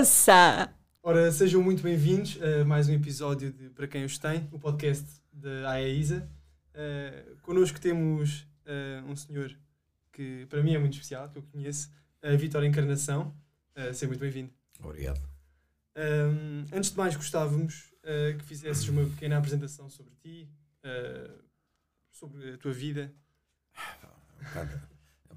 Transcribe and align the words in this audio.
Poça! 0.00 0.72
Ora, 1.02 1.30
sejam 1.30 1.62
muito 1.62 1.82
bem-vindos 1.82 2.38
a 2.40 2.64
mais 2.64 2.88
um 2.88 2.94
episódio 2.94 3.52
de 3.52 3.68
Para 3.68 3.86
Quem 3.86 4.02
Os 4.02 4.16
Tem, 4.16 4.48
o 4.50 4.58
podcast 4.58 5.04
da 5.30 5.72
AEISA. 5.72 6.26
Uh, 6.72 7.36
connosco 7.42 7.78
temos 7.78 8.48
uh, 8.64 9.06
um 9.06 9.14
senhor 9.14 9.54
que 10.10 10.46
para 10.46 10.62
mim 10.62 10.74
é 10.74 10.78
muito 10.78 10.94
especial, 10.94 11.28
que 11.28 11.36
eu 11.36 11.42
conheço, 11.42 11.90
a 12.22 12.34
Vitória 12.34 12.66
Encarnação. 12.66 13.36
Uh, 13.76 13.92
seja 13.92 14.06
muito 14.06 14.20
bem-vindo. 14.20 14.50
Obrigado. 14.82 15.20
Um, 15.94 16.64
antes 16.74 16.92
de 16.92 16.96
mais, 16.96 17.14
gostávamos 17.14 17.92
uh, 18.02 18.38
que 18.38 18.44
fizesses 18.46 18.88
uma 18.88 19.04
pequena 19.04 19.36
apresentação 19.36 19.90
sobre 19.90 20.14
ti, 20.14 20.48
uh, 20.82 21.42
sobre 22.10 22.54
a 22.54 22.56
tua 22.56 22.72
vida. 22.72 23.12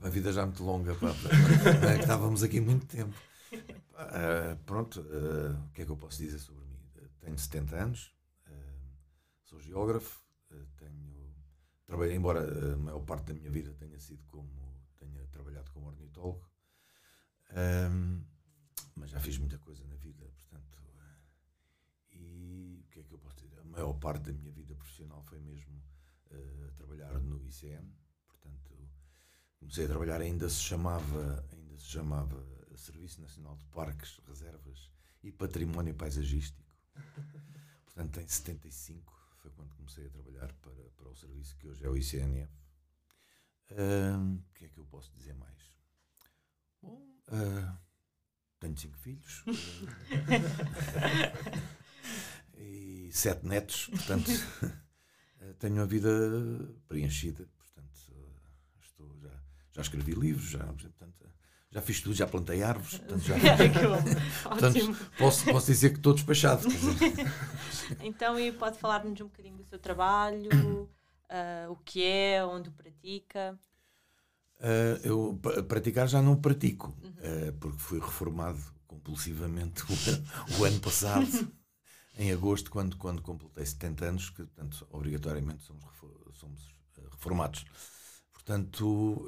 a 0.02 0.09
vida 0.09 0.31
já 0.31 0.43
é 0.43 0.45
muito 0.45 0.63
longa, 0.63 0.95
pá, 0.95 1.09
estávamos 1.99 2.43
aqui 2.43 2.61
muito 2.61 2.85
tempo. 2.85 3.13
Uh, 3.53 4.57
pronto, 4.66 5.02
o 5.02 5.71
que 5.71 5.81
é 5.81 5.85
que 5.85 5.91
eu 5.91 5.98
posso 5.98 6.17
dizer 6.17 6.39
sobre 6.39 6.66
mim? 6.66 6.80
Tenho 7.20 7.38
70 7.38 7.76
anos, 7.76 8.13
sou 9.43 9.59
geógrafo, 9.59 10.23
tenho, 10.77 11.35
trabalhei, 11.85 12.16
embora 12.16 12.73
a 12.73 12.77
maior 12.77 13.02
parte 13.02 13.27
da 13.27 13.34
minha 13.34 13.49
vida 13.49 13.73
tenha 13.76 13.99
sido 13.99 14.26
como, 14.27 14.49
tenha 14.98 15.26
trabalhado 15.27 15.71
como 15.71 15.88
ornitólogo, 15.88 16.49
mas 18.95 19.09
já 19.09 19.20
fiz 19.20 19.38
muita 19.38 19.57
coisa 19.59 19.85
na 19.85 19.95
vida, 19.95 20.26
portanto. 20.26 20.79
E 22.12 22.84
o 22.84 22.90
que 22.90 22.99
é 22.99 23.04
que 23.04 23.13
eu 23.13 23.20
posso 23.20 23.35
dizer? 23.38 23.59
A 23.59 23.63
maior 23.63 23.93
parte 23.93 24.23
da 24.23 24.34
minha 24.34 24.51
vida 24.51 24.76
profissional 24.76 25.21
foi 25.24 25.40
mesmo 25.40 25.81
uh, 26.31 26.71
trabalhar 26.76 27.13
no 27.20 27.43
ICM, 27.43 27.91
portanto, 28.27 28.76
comecei 29.59 29.85
a 29.85 29.87
trabalhar, 29.87 30.21
ainda 30.21 30.49
se 30.49 30.62
chamava, 30.62 31.46
ainda 31.51 31.77
se 31.77 31.85
chamava 31.85 32.46
Serviço 32.77 33.21
Nacional 33.21 33.55
de 33.57 33.66
Parques, 33.66 34.20
Reservas 34.27 34.91
e 35.21 35.32
Património 35.32 35.93
Paisagístico. 35.96 36.76
Portanto, 37.85 38.20
em 38.20 38.27
75 38.27 39.13
foi 39.41 39.52
quando 39.52 39.74
comecei 39.76 40.07
a 40.07 40.10
trabalhar 40.10 40.52
para, 40.54 40.90
para 40.96 41.10
o 41.10 41.15
serviço 41.15 41.55
que 41.57 41.68
hoje 41.68 41.84
é 41.85 41.90
o 41.90 41.98
ICNF. 41.98 42.52
O 43.71 44.54
que 44.54 44.65
é 44.65 44.70
que 44.70 44.77
eu 44.77 44.85
posso 44.85 45.12
dizer 45.13 45.34
mais? 45.35 45.74
Bom, 46.82 47.02
uh, 47.30 47.77
tenho 48.60 48.77
cinco 48.77 48.98
filhos 48.98 49.43
e 52.58 53.10
sete 53.12 53.46
netos, 53.46 53.87
portanto 53.87 54.32
tenho 55.60 55.76
uma 55.76 55.85
vida 55.85 56.10
preenchida, 56.87 57.46
portanto 57.58 57.93
estou 58.80 59.18
já, 59.20 59.43
já 59.71 59.82
escrevi 59.82 60.13
livros, 60.13 60.49
já, 60.49 60.65
portanto, 60.65 61.30
já 61.74 61.82
fiz 61.82 62.02
tudo, 62.02 62.13
já 62.13 62.27
plantei 62.27 62.62
árvores, 62.62 62.99
portanto, 62.99 63.24
já, 63.24 63.35
portanto, 64.47 65.09
posso, 65.18 65.46
posso 65.46 65.66
dizer 65.66 65.90
que 65.90 65.97
estou 65.97 66.13
despachado. 66.13 66.68
então, 68.00 68.40
e 68.40 68.52
pode 68.52 68.78
falar-nos 68.78 69.19
um 69.19 69.25
bocadinho 69.25 69.57
do 69.57 69.66
seu 69.66 69.80
trabalho, 69.80 70.50
uh, 70.53 71.72
o 71.74 71.75
que 71.78 72.03
é, 72.03 72.46
onde 72.46 72.69
o 72.69 72.72
pratica? 72.72 73.57
Uh, 74.59 75.02
eu 75.03 75.40
praticar 75.68 76.07
já 76.07 76.22
não 76.22 76.35
pratico, 76.35 76.90
uh, 76.90 77.52
porque 77.59 77.80
fui 77.80 78.00
reformado 78.00 78.62
compulsivamente 78.85 79.81
o, 79.81 80.62
o 80.62 80.66
ano 80.66 80.80
passado, 80.80 81.52
em 82.16 82.31
agosto, 82.31 82.69
quando, 82.69 82.96
quando 82.97 83.24
completei 83.24 83.66
70 83.66 84.06
anos, 84.06 84.30
que 84.30 84.44
portanto, 84.44 84.88
obrigatoriamente 84.91 85.63
somos, 85.63 85.84
somos 86.35 86.62
reformados. 87.12 87.66
Portanto, 88.31 89.26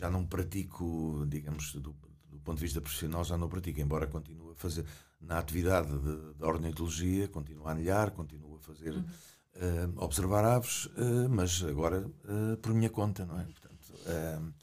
já 0.00 0.08
não 0.08 0.24
pratico, 0.24 1.26
digamos, 1.28 1.74
do, 1.74 1.94
do, 2.30 2.38
ponto 2.42 2.56
de 2.56 2.64
vista 2.64 2.80
profissional, 2.80 3.22
já 3.22 3.36
não 3.36 3.50
pratico, 3.50 3.80
embora 3.80 4.06
continue 4.06 4.52
a 4.52 4.54
fazer 4.54 4.86
na 5.20 5.38
atividade 5.38 5.90
da 6.38 6.46
ornitologia, 6.46 7.28
continuo 7.28 7.68
a 7.68 7.72
anilhar, 7.72 8.10
continuo 8.12 8.56
a 8.56 8.60
fazer. 8.60 8.94
Uhum. 8.94 9.04
Uh, 9.52 10.04
observar 10.04 10.44
aves, 10.44 10.86
uh, 10.86 11.28
mas 11.28 11.62
agora 11.64 12.06
uh, 12.06 12.56
por 12.62 12.72
minha 12.72 12.88
conta, 12.88 13.26
não 13.26 13.38
é? 13.38 13.44
Portanto, 13.44 14.54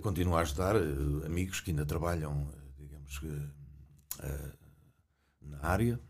continuo 0.00 0.36
a 0.36 0.40
ajudar 0.40 0.74
amigos 1.26 1.60
que 1.60 1.70
ainda 1.70 1.84
trabalham, 1.84 2.48
digamos 2.78 3.20
na 5.42 5.58
área. 5.60 6.00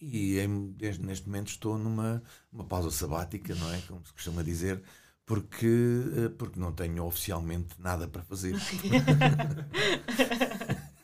e 0.00 0.38
em, 0.38 0.72
desde, 0.72 1.04
neste 1.04 1.26
momento 1.26 1.48
estou 1.48 1.76
numa 1.76 2.22
uma 2.52 2.64
pausa 2.64 2.90
sabática, 2.90 3.54
não 3.54 3.72
é? 3.74 3.80
Como 3.82 4.06
se 4.06 4.12
costuma 4.12 4.42
dizer, 4.42 4.82
porque, 5.26 6.32
porque 6.38 6.58
não 6.58 6.72
tenho 6.72 7.04
oficialmente 7.04 7.78
nada 7.78 8.08
para 8.08 8.22
fazer. 8.22 8.56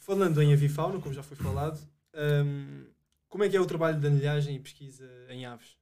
falando 0.00 0.40
em 0.42 0.52
avifauna, 0.52 1.00
como 1.00 1.14
já 1.14 1.22
foi 1.22 1.36
falado, 1.36 1.80
um, 2.14 2.86
como 3.28 3.44
é 3.44 3.48
que 3.48 3.56
é 3.56 3.60
o 3.60 3.66
trabalho 3.66 4.00
de 4.00 4.06
anilhagem 4.06 4.54
e 4.54 4.60
pesquisa 4.60 5.08
em 5.28 5.44
aves? 5.44 5.76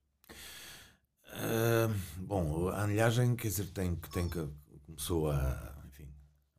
Uh, 1.28 1.94
bom, 2.18 2.68
a 2.68 2.84
anilhagem, 2.84 3.34
quer 3.36 3.48
dizer, 3.48 3.66
tem, 3.66 3.94
tem 4.12 4.28
que 4.28 4.46
começou 4.86 5.30
há, 5.30 5.74
enfim, 5.88 6.08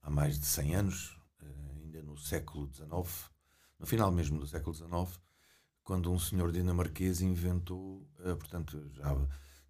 há 0.01 0.09
mais 0.09 0.39
de 0.39 0.45
100 0.45 0.75
anos, 0.75 1.17
uh, 1.41 1.81
ainda 1.81 2.01
no 2.01 2.17
século 2.17 2.69
XIX, 2.71 3.29
no 3.79 3.85
final 3.85 4.11
mesmo 4.11 4.39
do 4.39 4.47
século 4.47 4.75
XIX, 4.75 5.19
quando 5.83 6.11
um 6.11 6.19
senhor 6.19 6.51
dinamarquês 6.51 7.21
inventou, 7.21 8.07
uh, 8.19 8.35
portanto, 8.35 8.89
já 8.93 9.15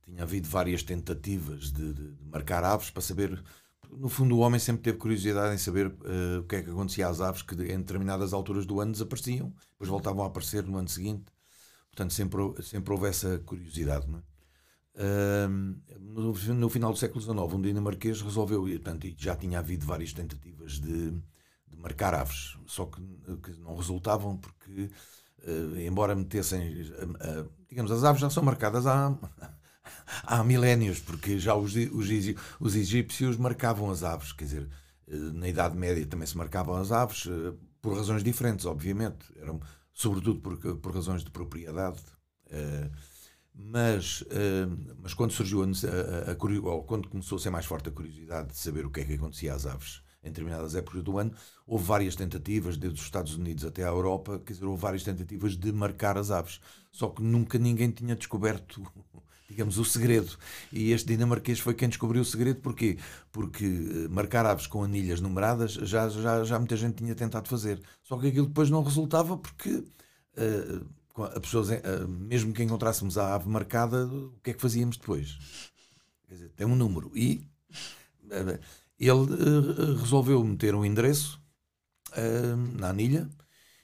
tinha 0.05 0.23
havido 0.23 0.47
várias 0.47 0.83
tentativas 0.83 1.71
de, 1.71 1.93
de, 1.93 2.11
de, 2.11 2.25
marcar 2.25 2.63
aves 2.63 2.89
para 2.89 3.01
saber. 3.01 3.43
No 3.91 4.09
fundo, 4.09 4.35
o 4.35 4.39
homem 4.39 4.59
sempre 4.59 4.83
teve 4.83 4.97
curiosidade 4.97 5.53
em 5.53 5.57
saber 5.57 5.87
uh, 5.87 6.39
o 6.39 6.43
que 6.43 6.57
é 6.57 6.63
que 6.63 6.69
acontecia 6.69 7.07
às 7.07 7.21
aves 7.21 7.41
que, 7.41 7.55
em 7.55 7.77
determinadas 7.77 8.33
alturas 8.33 8.65
do 8.65 8.79
ano, 8.79 8.91
desapareciam, 8.91 9.53
depois 9.71 9.89
voltavam 9.89 10.23
a 10.23 10.27
aparecer 10.27 10.63
no 10.63 10.77
ano 10.77 10.89
seguinte. 10.89 11.25
Portanto, 11.91 12.13
sempre, 12.13 12.39
sempre 12.63 12.93
houve 12.93 13.07
essa 13.07 13.39
curiosidade. 13.39 14.07
Não 14.07 14.19
é? 14.19 14.21
no, 15.99 16.33
no, 16.33 16.69
final 16.69 16.91
do 16.91 16.97
século 16.97 17.21
XIX, 17.21 17.37
um 17.53 17.61
dinamarquês 17.61 18.21
resolveu, 18.21 18.67
e, 18.67 18.79
portanto, 18.79 19.07
já 19.17 19.35
tinha 19.35 19.59
havido 19.59 19.85
várias 19.85 20.13
tentativas 20.13 20.79
de, 20.79 21.13
marcar 21.85 22.15
aves, 22.15 22.57
só 22.65 22.85
que, 22.85 22.99
que 23.43 23.51
não 23.59 23.75
resultavam 23.75 24.37
porque, 24.37 24.89
uh, 25.47 25.79
embora 25.79 26.15
metessem, 26.15 26.81
uh, 26.81 27.41
uh, 27.41 27.51
digamos, 27.69 27.91
as 27.91 28.03
aves 28.03 28.21
já 28.21 28.29
são 28.29 28.41
marcadas 28.41 28.87
há, 28.87 29.15
há 30.23 30.43
milénios, 30.43 30.99
porque 30.99 31.39
já 31.39 31.55
os, 31.55 31.75
os, 31.75 32.09
os 32.59 32.75
egípcios 32.75 33.37
marcavam 33.37 33.89
as 33.89 34.03
aves, 34.03 34.31
quer 34.31 34.45
dizer, 34.45 34.69
na 35.07 35.47
Idade 35.47 35.77
Média 35.77 36.05
também 36.05 36.27
se 36.27 36.37
marcavam 36.37 36.75
as 36.75 36.91
aves, 36.91 37.27
por 37.81 37.95
razões 37.95 38.23
diferentes, 38.23 38.65
obviamente, 38.65 39.25
eram 39.37 39.59
sobretudo 39.93 40.39
por, 40.39 40.57
por 40.77 40.93
razões 40.93 41.23
de 41.23 41.31
propriedade. 41.31 41.99
Uh, 42.47 42.91
mas, 43.57 44.21
mas 45.01 45.13
quando 45.13 45.31
surgiu 45.31 45.63
a, 45.63 45.65
a, 45.65 46.31
a, 46.33 46.69
ou 46.69 46.83
quando 46.83 47.07
começou 47.07 47.37
a 47.37 47.41
ser 47.41 47.49
mais 47.49 47.65
forte 47.65 47.87
a 47.87 47.91
curiosidade 47.91 48.49
de 48.49 48.57
saber 48.57 48.85
o 48.85 48.91
que 48.91 48.99
é 48.99 49.05
que 49.05 49.13
acontecia 49.13 49.53
às 49.53 49.65
aves 49.65 50.01
em 50.25 50.29
determinadas 50.29 50.75
épocas 50.75 51.03
do 51.03 51.19
ano, 51.19 51.31
houve 51.67 51.85
várias 51.85 52.15
tentativas, 52.15 52.77
desde 52.77 52.99
os 52.99 53.05
Estados 53.05 53.35
Unidos 53.35 53.63
até 53.63 53.83
à 53.83 53.87
Europa, 53.87 54.41
quer 54.43 54.53
dizer, 54.53 54.65
houve 54.65 54.81
várias 54.81 55.03
tentativas 55.03 55.55
de 55.55 55.71
marcar 55.71 56.17
as 56.17 56.31
aves. 56.31 56.59
Só 56.91 57.09
que 57.09 57.21
nunca 57.21 57.59
ninguém 57.59 57.91
tinha 57.91 58.15
descoberto, 58.15 58.81
digamos, 59.49 59.77
o 59.77 59.85
segredo. 59.85 60.37
E 60.71 60.91
este 60.91 61.07
dinamarquês 61.07 61.59
foi 61.59 61.73
quem 61.73 61.89
descobriu 61.89 62.21
o 62.21 62.25
segredo. 62.25 62.61
Porquê? 62.61 62.97
Porque 63.31 63.65
eh, 63.65 64.07
marcar 64.09 64.45
aves 64.45 64.67
com 64.67 64.83
anilhas 64.83 65.21
numeradas 65.21 65.73
já, 65.73 66.09
já, 66.09 66.43
já 66.43 66.59
muita 66.59 66.75
gente 66.75 66.95
tinha 66.95 67.15
tentado 67.15 67.47
fazer. 67.47 67.81
Só 68.03 68.17
que 68.17 68.27
aquilo 68.27 68.47
depois 68.47 68.69
não 68.69 68.83
resultava 68.83 69.37
porque. 69.37 69.83
Uh, 70.37 70.85
a 71.17 71.39
pessoas, 71.39 71.69
mesmo 72.09 72.51
que 72.51 72.61
encontrássemos 72.61 73.17
a 73.17 73.35
ave 73.35 73.47
marcada, 73.47 74.05
o 74.05 74.37
que 74.43 74.49
é 74.49 74.53
que 74.53 74.59
fazíamos 74.59 74.97
depois? 74.97 75.37
Quer 76.27 76.33
dizer, 76.33 76.49
tem 76.49 76.67
um 76.67 76.75
número. 76.75 77.09
E 77.15 77.47
eh, 78.29 78.59
ele 78.99 79.33
eh, 79.33 79.99
resolveu 79.99 80.43
meter 80.43 80.75
um 80.75 80.85
endereço 80.85 81.39
eh, 82.13 82.55
na 82.79 82.89
anilha 82.89 83.29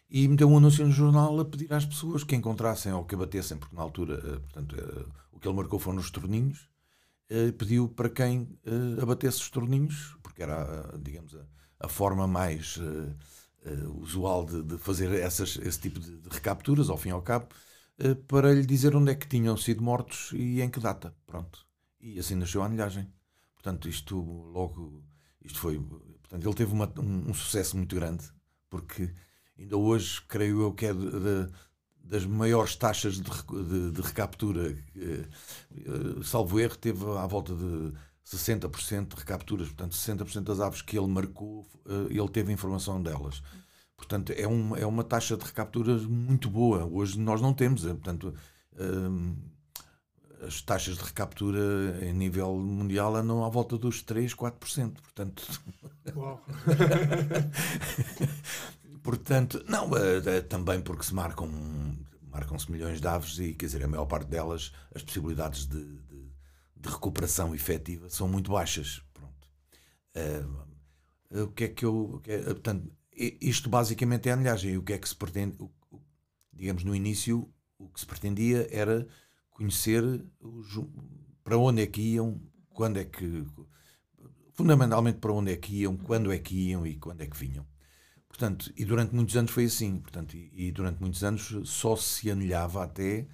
e 0.10 0.28
meteu 0.28 0.50
um 0.50 0.58
anúncio 0.58 0.86
no 0.86 0.92
jornal 0.92 1.40
a 1.40 1.46
pedir 1.46 1.72
às 1.74 1.86
pessoas 1.86 2.24
que 2.24 2.36
encontrassem 2.36 2.92
ou 2.92 3.06
que 3.06 3.16
abatessem, 3.16 3.58
porque 3.58 3.76
na 3.76 3.82
altura, 3.82 4.18
portanto, 4.42 4.76
que 5.42 5.48
ele 5.48 5.58
marcou 5.58 5.80
foram 5.80 6.00
os 6.00 6.12
torninhos, 6.12 6.70
pediu 7.58 7.90
para 7.90 8.10
quem 8.10 8.48
abatesse 9.02 9.40
os 9.40 9.50
torninhos, 9.50 10.16
porque 10.22 10.44
era, 10.44 10.94
digamos, 11.02 11.36
a, 11.36 11.46
a 11.82 11.88
forma 11.88 12.28
mais 12.28 12.78
uh, 12.78 14.00
usual 14.00 14.46
de, 14.46 14.64
de, 14.64 14.78
fazer 14.78 15.12
essas, 15.14 15.58
esse 15.58 15.80
tipo 15.80 16.00
de, 16.00 16.18
de, 16.18 16.30
recapturas, 16.30 16.90
ao 16.90 16.98
fim 16.98 17.10
e 17.10 17.12
ao 17.12 17.22
cabo, 17.22 17.48
uh, 18.00 18.16
para 18.28 18.54
lhe 18.54 18.66
dizer 18.66 18.96
onde 18.96 19.12
é 19.12 19.16
que 19.16 19.28
tinham 19.28 19.56
sido 19.58 19.84
mortos 19.84 20.32
e 20.34 20.62
em 20.62 20.70
que 20.70 20.80
data. 20.80 21.16
Pronto. 21.26 21.66
E 22.00 22.20
assim 22.20 22.36
nasceu 22.36 22.62
a 22.62 22.66
anilhagem. 22.66 23.12
Portanto, 23.54 23.88
isto 23.88 24.20
logo. 24.20 25.04
Isto 25.44 25.60
foi. 25.60 25.80
Portanto, 25.80 26.46
ele 26.46 26.56
teve 26.56 26.74
uma, 26.74 26.92
um, 26.98 27.30
um, 27.30 27.34
sucesso 27.34 27.76
muito 27.78 27.96
grande, 27.96 28.24
porque 28.70 29.14
ainda 29.58 29.78
hoje, 29.78 30.22
creio 30.28 30.62
eu, 30.62 30.74
que 30.74 30.86
é 30.86 30.94
de, 30.94 31.12
de, 31.12 31.52
das 32.04 32.26
maiores 32.26 32.76
taxas 32.76 33.20
de, 33.20 33.92
de 33.92 34.02
recaptura. 34.02 34.76
Uh, 34.96 36.24
salvo 36.24 36.60
erro, 36.60 36.76
teve 36.76 37.06
à 37.18 37.26
volta 37.26 37.54
de 37.56 37.94
60% 38.26 39.08
de 39.10 39.16
recapturas, 39.16 39.68
portanto 39.68 39.96
60% 39.96 40.42
das 40.42 40.60
aves 40.60 40.82
que 40.82 40.98
ele 40.98 41.08
marcou, 41.08 41.66
uh, 41.86 42.08
ele 42.10 42.30
teve 42.30 42.52
informação 42.52 43.02
delas. 43.02 43.42
Portanto, 43.96 44.34
é 44.36 44.48
uma, 44.48 44.78
é 44.78 44.86
uma 44.86 45.04
taxa 45.04 45.38
de 45.38 45.46
recapturas 45.46 46.06
muito 46.06 46.50
boa. 46.50 46.86
Hoje 46.86 47.20
nós 47.20 47.40
não 47.40 47.54
temos, 47.54 47.84
portanto, 47.84 48.34
as 50.42 50.60
taxas 50.60 50.98
de 50.98 51.04
recaptura 51.04 52.00
em 52.02 52.12
nível 52.12 52.56
mundial 52.58 53.16
andam 53.16 53.46
à 53.46 53.50
volta 53.50 53.78
dos 53.78 54.02
3, 54.02 54.34
4%. 54.34 54.94
Portanto. 54.94 55.62
Uau. 56.16 56.44
portanto, 59.04 59.64
não, 59.68 59.90
também 60.50 60.82
porque 60.82 61.04
se 61.04 61.14
marcam 61.14 61.50
marcam-se 62.32 62.72
milhões 62.72 63.02
de 63.02 63.08
aves 63.08 63.38
e, 63.40 63.54
quer 63.54 63.66
dizer, 63.66 63.84
a 63.84 63.88
maior 63.88 64.06
parte 64.06 64.28
delas, 64.28 64.72
as 64.96 65.04
possibilidades 65.04 65.68
de, 65.68 65.84
de, 65.84 66.32
de 66.78 66.90
recuperação 66.90 67.54
efetiva 67.54 68.10
são 68.10 68.28
muito 68.28 68.52
baixas. 68.52 69.04
Pronto. 69.14 69.50
Uh, 70.16 71.44
o 71.44 71.48
que 71.52 71.66
é 71.66 71.68
que 71.68 71.86
eu. 71.86 72.22
Que 72.24 72.32
é, 72.32 72.44
portanto, 72.44 72.92
isto 73.14 73.70
basicamente 73.70 74.30
é 74.30 74.32
a 74.32 74.36
anilhagem. 74.36 74.74
E 74.74 74.78
o 74.78 74.84
que 74.84 74.94
é 74.94 74.98
que 74.98 75.08
se 75.08 75.16
pretende. 75.16 75.58
Digamos, 76.54 76.84
no 76.84 76.96
início, 76.96 77.50
o 77.78 77.90
que 77.90 78.00
se 78.00 78.06
pretendia 78.06 78.68
era 78.72 79.08
conhecer 79.52 80.04
os, 80.40 80.80
para 81.44 81.58
onde 81.58 81.82
é 81.82 81.88
que 81.88 82.02
iam, 82.02 82.42
quando 82.70 82.98
é 82.98 83.06
que. 83.06 83.46
Fundamentalmente 84.54 85.20
para 85.20 85.34
onde 85.34 85.52
é 85.52 85.58
que 85.58 85.82
iam, 85.82 85.98
quando 85.98 86.32
é 86.32 86.38
que 86.38 86.70
iam 86.70 86.86
e 86.86 86.96
quando 86.96 87.22
é 87.22 87.28
que 87.28 87.38
vinham. 87.38 87.66
Portanto, 88.42 88.74
e 88.76 88.86
durante 88.86 89.14
muitos 89.14 89.38
anos 89.38 89.52
foi 89.52 89.66
assim. 89.66 90.00
Portanto, 90.00 90.36
e, 90.36 90.52
e, 90.56 90.72
durante 90.72 91.00
muitos 91.00 91.24
anos 91.24 91.54
só 91.66 91.96
se 91.96 92.32
anilhava 92.32 92.84
até 92.84 93.28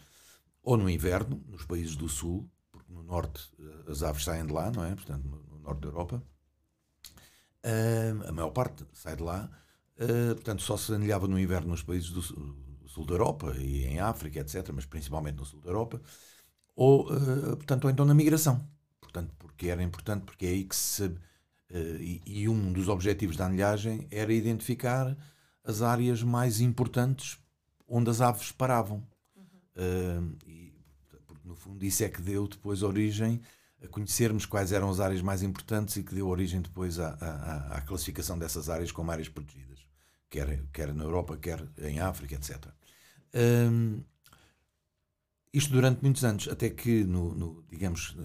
ou 0.62 0.75
no 0.75 0.89
inverno, 0.89 1.42
nos 1.48 1.63
países 1.63 1.95
do 1.95 2.09
sul, 2.09 2.51
porque 2.69 2.92
no 2.92 3.01
norte 3.04 3.50
eh, 3.57 3.89
as 3.89 4.04
aves 4.04 4.25
saem 4.25 4.45
de 4.45 4.51
lá, 4.51 4.69
não 4.69 4.83
é? 4.83 4.94
Portanto, 4.94 5.25
no, 5.25 5.42
no 5.44 5.59
norte 5.59 5.80
da 5.80 5.88
Europa. 5.88 6.21
Uh, 7.63 8.27
a 8.27 8.31
maior 8.33 8.50
parte 8.50 8.86
sai 8.92 9.15
de 9.15 9.24
lá. 9.24 9.50
Uh, 9.95 10.36
portanto, 10.36 10.62
só 10.62 10.75
se 10.75 10.94
anilhava 10.94 11.25
no 11.25 11.39
inverno 11.39 11.69
nos 11.69 11.83
países 11.83 12.09
do 12.09 12.21
sul 12.21 13.06
da 13.06 13.13
Europa 13.13 13.56
e 13.57 13.86
em 13.86 14.00
África, 14.01 14.42
etc., 14.42 14.71
mas 14.74 14.86
principalmente 14.86 15.38
no 15.38 15.45
sul 15.45 15.62
da 15.62 15.69
Europa. 15.69 16.01
Ou, 16.75 17.06
portanto, 17.56 17.86
ou 17.86 17.89
então 17.89 18.06
na 18.06 18.13
migração. 18.13 18.62
Portanto, 19.00 19.33
porque 19.39 19.69
era 19.69 19.81
importante, 19.81 20.25
porque 20.25 20.45
é 20.45 20.50
aí 20.50 20.63
que 20.65 20.75
se 20.75 21.15
e, 21.69 22.22
e, 22.25 22.50
um 22.50 22.72
dos 22.72 22.88
objetivos 22.88 23.36
da 23.36 23.46
anilhagem 23.46 24.08
era 24.10 24.31
identificar 24.31 25.18
as 25.64 25.81
áreas 25.81 26.24
mais 26.24 26.62
importantes 26.62 27.38
onde 27.88 28.10
as 28.10 28.22
aves 28.22 28.52
paravam. 28.52 29.06
Uhum. 29.36 29.44
Uh, 29.75 30.38
e, 30.46 30.74
no 31.44 31.56
fundo, 31.56 31.84
isso 31.84 32.04
é 32.04 32.10
que 32.10 32.22
deu 32.22 32.48
depois 32.48 32.84
origem 32.84 33.42
a 33.84 33.88
conhecermos 33.88 34.46
quais 34.46 34.72
eram 34.72 34.90
as 34.90 35.00
áreas 35.00 35.22
mais 35.22 35.44
importantes 35.44 35.96
e 35.98 36.04
que 36.04 36.16
deu 36.16 36.28
origem 36.28 36.62
depois 36.62 37.00
à, 37.00 37.10
à, 37.22 37.78
à 37.78 37.81
classificação 37.81 38.38
dessas 38.38 38.69
áreas 38.69 38.92
como 38.92 39.12
áreas 39.12 39.30
protegidas, 39.30 39.80
quer, 40.30 40.64
quer 40.74 40.94
na 40.94 41.04
Europa, 41.04 41.38
quer 41.38 41.66
em 41.80 42.00
África, 42.00 42.36
etc. 42.36 42.66
Um, 43.34 44.04
isto 45.54 45.72
durante 45.72 46.02
muitos 46.02 46.24
anos, 46.24 46.48
até 46.48 46.69
que, 46.69 47.04
no, 47.04 47.34
no 47.34 47.64
digamos, 47.69 48.16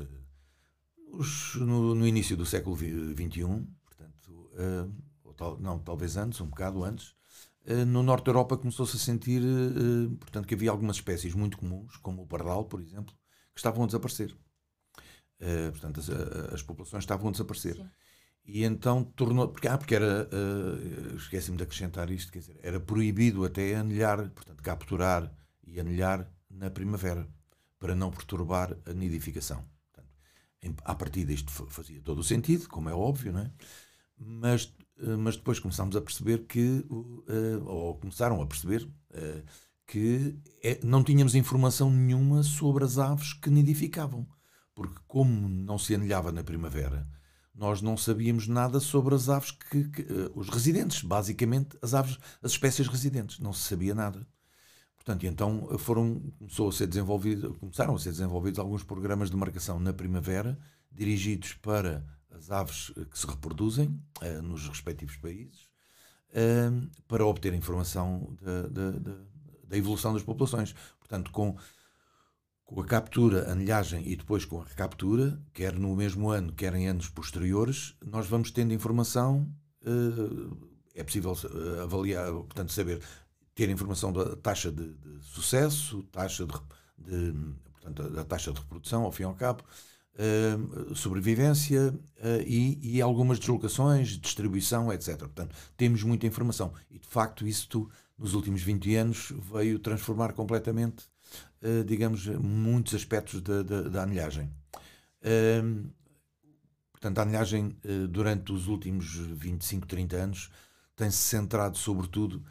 os, 1.12 1.54
no, 1.56 1.94
no, 1.94 2.06
início 2.06 2.36
do 2.36 2.46
século 2.46 2.76
XXI, 2.76 3.44
portanto, 3.84 4.50
uh, 4.54 4.92
ou 5.22 5.34
tal, 5.34 5.58
não, 5.60 5.78
talvez 5.78 6.16
antes, 6.16 6.40
um 6.40 6.46
bocado 6.46 6.82
antes, 6.82 7.14
uh, 7.66 7.84
no 7.86 8.02
norte 8.02 8.24
da 8.24 8.30
Europa 8.30 8.56
começou-se 8.56 8.96
a 8.96 8.98
sentir 8.98 9.42
uh, 9.42 10.10
portanto, 10.16 10.46
que 10.46 10.54
havia 10.54 10.70
algumas 10.70 10.96
espécies 10.96 11.34
muito 11.34 11.58
comuns, 11.58 11.96
como 11.98 12.22
o 12.22 12.26
pardal, 12.26 12.64
por 12.64 12.80
exemplo, 12.80 13.14
que 13.54 13.60
estavam 13.60 13.84
a 13.84 13.86
desaparecer. 13.86 14.34
portanto, 15.72 16.00
as, 16.00 16.08
as, 16.08 16.62
populações 16.62 17.02
estavam 17.02 17.28
a 17.28 17.32
desaparecer. 17.32 17.76
Sim. 17.76 17.88
E 18.44 18.64
então 18.64 19.04
tornou. 19.04 19.48
Porque, 19.48 19.68
ah, 19.68 19.76
porque 19.76 19.94
era. 19.94 20.28
Esqueci-me 21.16 21.56
de 21.58 21.64
acrescentar 21.64 22.10
isto, 22.10 22.32
quer 22.32 22.38
dizer, 22.38 22.58
era 22.62 22.80
proibido 22.80 23.44
até 23.44 23.74
anilhar, 23.74 24.30
portanto, 24.30 24.62
capturar 24.62 25.32
e 25.64 25.78
anilhar 25.78 26.26
na 26.50 26.70
primavera, 26.70 27.28
para 27.78 27.94
não 27.94 28.10
perturbar 28.10 28.76
a 28.86 28.92
nidificação 28.94 29.62
à 30.84 30.94
partida 30.94 31.32
isto 31.32 31.50
fazia 31.50 32.00
todo 32.00 32.20
o 32.20 32.24
sentido, 32.24 32.68
como 32.68 32.88
é 32.88 32.94
óbvio, 32.94 33.32
não 33.32 33.40
é? 33.40 33.50
Mas, 34.18 34.72
eh, 34.98 35.16
mas 35.16 35.36
depois 35.36 35.58
começámos 35.58 35.96
a 35.96 36.00
perceber 36.00 36.46
que, 36.46 36.84
eh, 37.28 37.56
ou 37.64 37.96
começaram 37.96 38.40
a 38.40 38.46
perceber, 38.46 38.88
eh, 39.12 39.42
que 39.86 40.38
é, 40.62 40.80
não 40.84 41.02
tínhamos 41.02 41.34
informação 41.34 41.90
nenhuma 41.90 42.42
sobre 42.42 42.84
as 42.84 42.98
aves 42.98 43.32
que 43.34 43.50
nidificavam. 43.50 44.26
Porque, 44.74 45.00
como 45.06 45.48
não 45.48 45.78
se 45.78 45.94
anilhava 45.94 46.32
na 46.32 46.42
primavera, 46.42 47.06
nós 47.54 47.82
não 47.82 47.96
sabíamos 47.96 48.48
nada 48.48 48.80
sobre 48.80 49.14
as 49.14 49.28
aves 49.28 49.50
que, 49.50 49.84
que 49.88 50.06
os 50.34 50.48
residentes, 50.48 51.02
basicamente 51.02 51.76
as 51.82 51.92
aves, 51.92 52.18
as 52.42 52.52
espécies 52.52 52.86
residentes, 52.88 53.38
não 53.38 53.52
se 53.52 53.68
sabia 53.68 53.94
nada. 53.94 54.26
Portanto, 55.04 55.26
então 55.26 55.66
foram, 55.78 56.20
começou 56.38 56.68
a 56.68 56.72
ser 56.72 56.86
desenvolvido, 56.86 57.54
começaram 57.54 57.96
a 57.96 57.98
ser 57.98 58.10
desenvolvidos 58.10 58.60
alguns 58.60 58.84
programas 58.84 59.30
de 59.30 59.36
marcação 59.36 59.80
na 59.80 59.92
primavera, 59.92 60.56
dirigidos 60.92 61.54
para 61.54 62.06
as 62.30 62.52
aves 62.52 62.92
que 63.10 63.18
se 63.18 63.26
reproduzem 63.26 64.00
uh, 64.22 64.42
nos 64.42 64.68
respectivos 64.68 65.16
países, 65.16 65.68
uh, 66.28 66.88
para 67.08 67.26
obter 67.26 67.52
informação 67.52 68.36
da, 68.40 68.62
da, 68.68 68.90
da, 68.92 69.16
da, 69.64 69.76
evolução 69.76 70.14
das 70.14 70.22
populações. 70.22 70.72
Portanto, 71.00 71.32
com, 71.32 71.56
com 72.64 72.80
a 72.80 72.86
captura, 72.86 73.50
anilhagem 73.50 74.06
e 74.06 74.14
depois 74.14 74.44
com 74.44 74.60
a 74.60 74.64
recaptura, 74.64 75.36
quer 75.52 75.76
no 75.76 75.96
mesmo 75.96 76.30
ano, 76.30 76.52
quer 76.52 76.76
em 76.76 76.86
anos 76.86 77.08
posteriores, 77.08 77.96
nós 78.06 78.28
vamos 78.28 78.52
tendo 78.52 78.72
informação. 78.72 79.52
É 80.94 81.02
possível 81.02 81.36
avaliar, 81.82 82.30
portanto, 82.30 82.70
saber 82.70 83.02
ter 83.54 83.68
informação 83.68 84.12
da 84.12 84.36
taxa 84.36 84.70
de, 84.70 84.94
de 84.94 85.24
sucesso, 85.24 86.02
taxa 86.04 86.46
de, 86.46 86.52
de, 86.98 87.34
portanto, 87.72 88.10
da 88.10 88.24
taxa 88.24 88.52
de 88.52 88.60
reprodução, 88.60 89.04
ao 89.04 89.12
fim 89.12 89.22
e 89.22 89.26
ao 89.26 89.34
cabo, 89.34 89.62
uh, 90.14 90.94
sobrevivência 90.94 91.90
uh, 91.90 92.42
e, 92.46 92.96
e, 92.96 93.02
algumas 93.02 93.38
deslocações, 93.38 94.18
distribuição, 94.18 94.92
etc. 94.92 95.18
Portanto, 95.18 95.54
temos 95.76 96.02
muita 96.02 96.26
informação. 96.26 96.72
E, 96.90 96.98
de 96.98 97.06
facto, 97.06 97.46
isso 97.46 97.88
nos 98.18 98.34
últimos 98.34 98.62
20 98.62 98.94
anos 98.96 99.32
veio 99.52 99.78
transformar 99.78 100.32
completamente, 100.32 101.04
uh, 101.62 101.84
digamos, 101.84 102.26
muitos 102.26 102.94
aspectos 102.94 103.40
da, 103.40 103.62
da, 103.62 103.82
da 103.82 104.02
anilhagem. 104.02 104.50
portanto, 106.92 107.18
a 107.18 107.22
anilhagem, 107.22 107.76
durante 108.10 108.52
os 108.52 108.68
últimos 108.68 109.06
25, 109.16 109.86
30 109.86 110.16
anos, 110.16 110.50
tem-se 110.94 111.18
centrado, 111.18 111.76
sobretudo, 111.76 112.44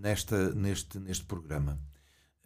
nesta, 0.00 0.54
neste, 0.54 0.98
neste 0.98 1.24
programa. 1.24 1.80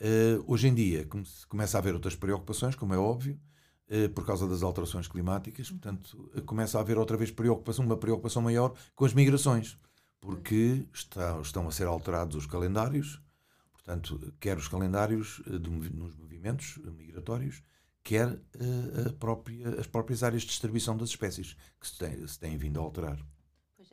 Uh, 0.03 0.43
hoje 0.49 0.67
em 0.67 0.75
dia 0.75 1.07
começa 1.49 1.79
a 1.79 1.81
haver 1.81 1.95
outras 1.95 2.17
preocupações, 2.17 2.75
como 2.75 2.93
é 2.93 2.99
óbvio, 2.99 3.39
uh, 3.89 4.09
por 4.09 4.27
causa 4.27 4.49
das 4.49 4.65
alterações 4.65 5.07
climáticas, 5.07 5.71
portanto, 5.71 6.29
começa 6.45 6.77
a 6.77 6.81
haver 6.81 6.99
outra 6.99 7.17
vez 7.17 7.31
preocupação, 7.31 7.85
uma 7.85 7.97
preocupação 7.97 8.43
maior 8.43 8.75
com 8.97 9.05
as 9.05 9.15
migrações, 9.15 9.79
porque 10.21 10.89
está, 10.93 11.41
estão 11.41 11.69
a 11.69 11.71
ser 11.71 11.87
alterados 11.87 12.35
os 12.35 12.47
calendários, 12.47 13.23
portanto, 13.73 14.35
quer 14.41 14.57
os 14.57 14.67
calendários 14.67 15.41
de, 15.47 15.71
nos 15.71 16.17
movimentos 16.17 16.79
migratórios, 16.97 17.63
quer 18.03 18.41
própria, 19.21 19.69
as 19.79 19.87
próprias 19.87 20.25
áreas 20.25 20.43
de 20.43 20.49
distribuição 20.49 20.97
das 20.97 21.11
espécies, 21.11 21.57
que 21.81 21.87
se 21.87 21.99
têm, 21.99 22.27
se 22.27 22.41
têm 22.41 22.57
vindo 22.57 22.81
a 22.81 22.83
alterar. 22.83 23.25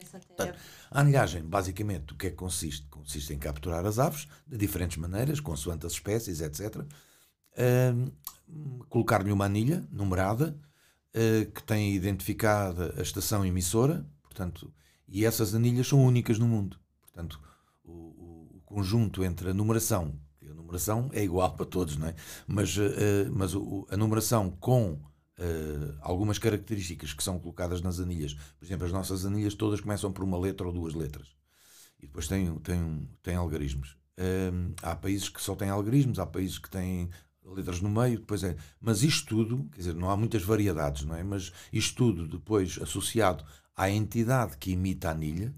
Portanto, 0.06 0.60
a 0.90 1.02
anilhagem, 1.02 1.44
basicamente, 1.44 2.14
o 2.14 2.16
que 2.16 2.28
é 2.28 2.30
que 2.30 2.36
consiste? 2.36 2.88
Consiste 2.88 3.34
em 3.34 3.40
capturar 3.40 3.86
as 3.86 4.00
aves 4.00 4.28
de 4.48 4.58
diferentes 4.58 4.98
maneiras, 4.98 5.40
consoante 5.40 5.86
as 5.86 5.94
espécies, 5.94 6.42
etc. 6.42 6.78
Uh, 6.78 8.12
Colocar-lhe 8.90 9.32
uma 9.32 9.46
anilha 9.46 9.88
numerada 9.92 10.60
uh, 11.14 11.52
que 11.52 11.64
tem 11.64 11.94
identificada 11.94 12.96
a 12.98 13.02
estação 13.02 13.46
emissora, 13.46 14.06
portanto, 14.24 14.74
e 15.08 15.26
essas 15.26 15.54
anilhas 15.54 15.88
são 15.88 16.04
únicas 16.04 16.40
no 16.40 16.48
mundo. 16.48 16.80
Portanto, 17.02 17.40
o, 17.84 18.56
o, 18.56 18.62
conjunto 18.66 19.24
entre 19.24 19.50
a 19.50 19.54
numeração, 19.54 20.20
a 20.48 20.54
numeração 20.54 21.10
é 21.14 21.24
igual 21.24 21.52
para 21.56 21.66
todos, 21.66 21.98
não 21.98 22.08
é? 22.08 22.16
Mas, 22.48 22.76
uh, 22.78 23.32
mas 23.32 23.54
o, 23.54 23.88
a 23.90 23.98
numeração 23.98 24.50
com 24.50 25.00
uh, 25.40 25.98
algumas 26.02 26.38
características 26.38 27.14
que 27.14 27.24
são 27.24 27.40
colocadas 27.40 27.82
nas 27.82 28.00
anilhas. 28.00 28.34
Por 28.58 28.66
exemplo, 28.66 28.86
as 28.86 28.92
nossas 28.92 29.26
anilhas 29.26 29.56
todas 29.56 29.82
começam 29.82 30.12
por 30.12 30.24
uma 30.24 30.38
letra 30.38 30.68
ou 30.68 30.74
duas 30.74 30.94
letras. 30.94 31.28
E 32.00 32.08
depois 32.08 32.28
têm, 32.28 32.54
têm, 32.60 33.10
têm 33.24 33.36
algarismos. 33.36 33.98
Uh, 34.18 34.74
há 34.82 34.96
países 34.96 35.30
que 35.30 35.42
só 35.42 35.56
têm 35.56 35.70
algarismos, 35.70 36.20
há 36.20 36.26
países 36.26 36.58
que 36.58 36.70
têm 36.70 37.10
letras 37.44 37.82
no 37.82 37.90
meio, 37.90 38.20
depois 38.20 38.44
é. 38.44 38.56
Mas 38.80 39.02
isto 39.02 39.28
tudo, 39.28 39.70
quer 39.72 39.80
dizer, 39.80 39.96
não 39.96 40.10
há 40.10 40.18
muitas 40.18 40.44
variedades, 40.44 41.04
não 41.04 41.16
é? 41.16 41.24
Mas 41.24 41.52
isto 41.74 41.96
tudo 41.96 42.28
depois 42.28 42.78
associado 42.82 43.44
à 43.76 43.90
entidade 43.90 44.58
que 44.58 44.72
imita 44.72 45.10
a 45.10 45.12
anilha, 45.12 45.56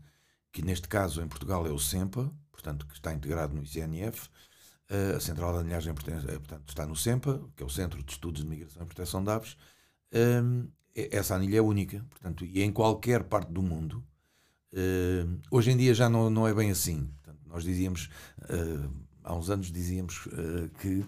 que 0.51 0.61
neste 0.61 0.87
caso 0.87 1.21
em 1.21 1.27
Portugal 1.27 1.65
é 1.65 1.71
o 1.71 1.79
SEMPA, 1.79 2.31
portanto, 2.51 2.85
que 2.85 2.93
está 2.93 3.13
integrado 3.13 3.55
no 3.55 3.63
ICNF, 3.63 4.29
a 5.15 5.19
Central 5.19 5.53
da 5.53 5.59
Anilhagem 5.59 5.93
portanto, 5.93 6.63
está 6.67 6.85
no 6.85 6.95
CEMPA, 6.95 7.41
que 7.55 7.63
é 7.63 7.65
o 7.65 7.69
Centro 7.69 8.03
de 8.03 8.11
Estudos 8.11 8.41
de 8.41 8.47
Migração 8.47 8.83
e 8.83 8.85
Proteção 8.85 9.23
de 9.23 9.31
Aves, 9.31 9.55
essa 10.93 11.35
anilha 11.35 11.57
é 11.57 11.61
única, 11.61 12.05
portanto, 12.09 12.45
e 12.45 12.61
em 12.61 12.71
qualquer 12.71 13.23
parte 13.23 13.51
do 13.51 13.61
mundo. 13.61 14.03
Hoje 15.49 15.71
em 15.71 15.77
dia 15.77 15.93
já 15.93 16.09
não, 16.09 16.29
não 16.29 16.47
é 16.47 16.53
bem 16.53 16.71
assim. 16.71 17.05
Portanto, 17.21 17.41
nós 17.47 17.63
dizíamos, 17.63 18.09
uh, 18.43 18.91
há 19.23 19.35
uns 19.35 19.49
anos 19.49 19.71
dizíamos 19.71 20.25
uh, 20.27 20.69
que, 20.79 21.05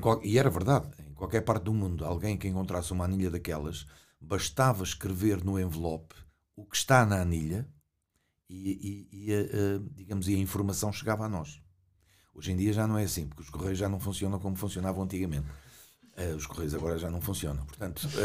qual, 0.00 0.22
e 0.24 0.38
era 0.38 0.50
verdade, 0.50 0.88
em 1.08 1.14
qualquer 1.14 1.42
parte 1.42 1.64
do 1.64 1.74
mundo, 1.74 2.04
alguém 2.04 2.36
que 2.36 2.48
encontrasse 2.48 2.92
uma 2.92 3.04
anilha 3.04 3.30
daquelas, 3.30 3.86
bastava 4.20 4.82
escrever 4.82 5.44
no 5.44 5.58
envelope 5.58 6.14
o 6.56 6.64
que 6.64 6.76
está 6.76 7.04
na 7.04 7.20
anilha 7.20 7.68
e, 8.48 9.08
e, 9.12 9.30
e 9.30 9.80
digamos, 9.94 10.28
e 10.28 10.34
a 10.34 10.38
informação 10.38 10.92
chegava 10.92 11.24
a 11.24 11.28
nós. 11.28 11.60
Hoje 12.34 12.52
em 12.52 12.56
dia 12.56 12.72
já 12.72 12.86
não 12.86 12.98
é 12.98 13.04
assim, 13.04 13.26
porque 13.26 13.42
os 13.42 13.50
correios 13.50 13.78
já 13.78 13.88
não 13.88 13.98
funcionam 13.98 14.38
como 14.38 14.56
funcionavam 14.56 15.04
antigamente. 15.04 15.46
Uh, 16.16 16.34
os 16.34 16.46
Correios 16.46 16.74
agora 16.74 16.98
já 16.98 17.10
não 17.10 17.20
funcionam. 17.20 17.64
Portanto, 17.66 18.08
uh, 18.08 18.08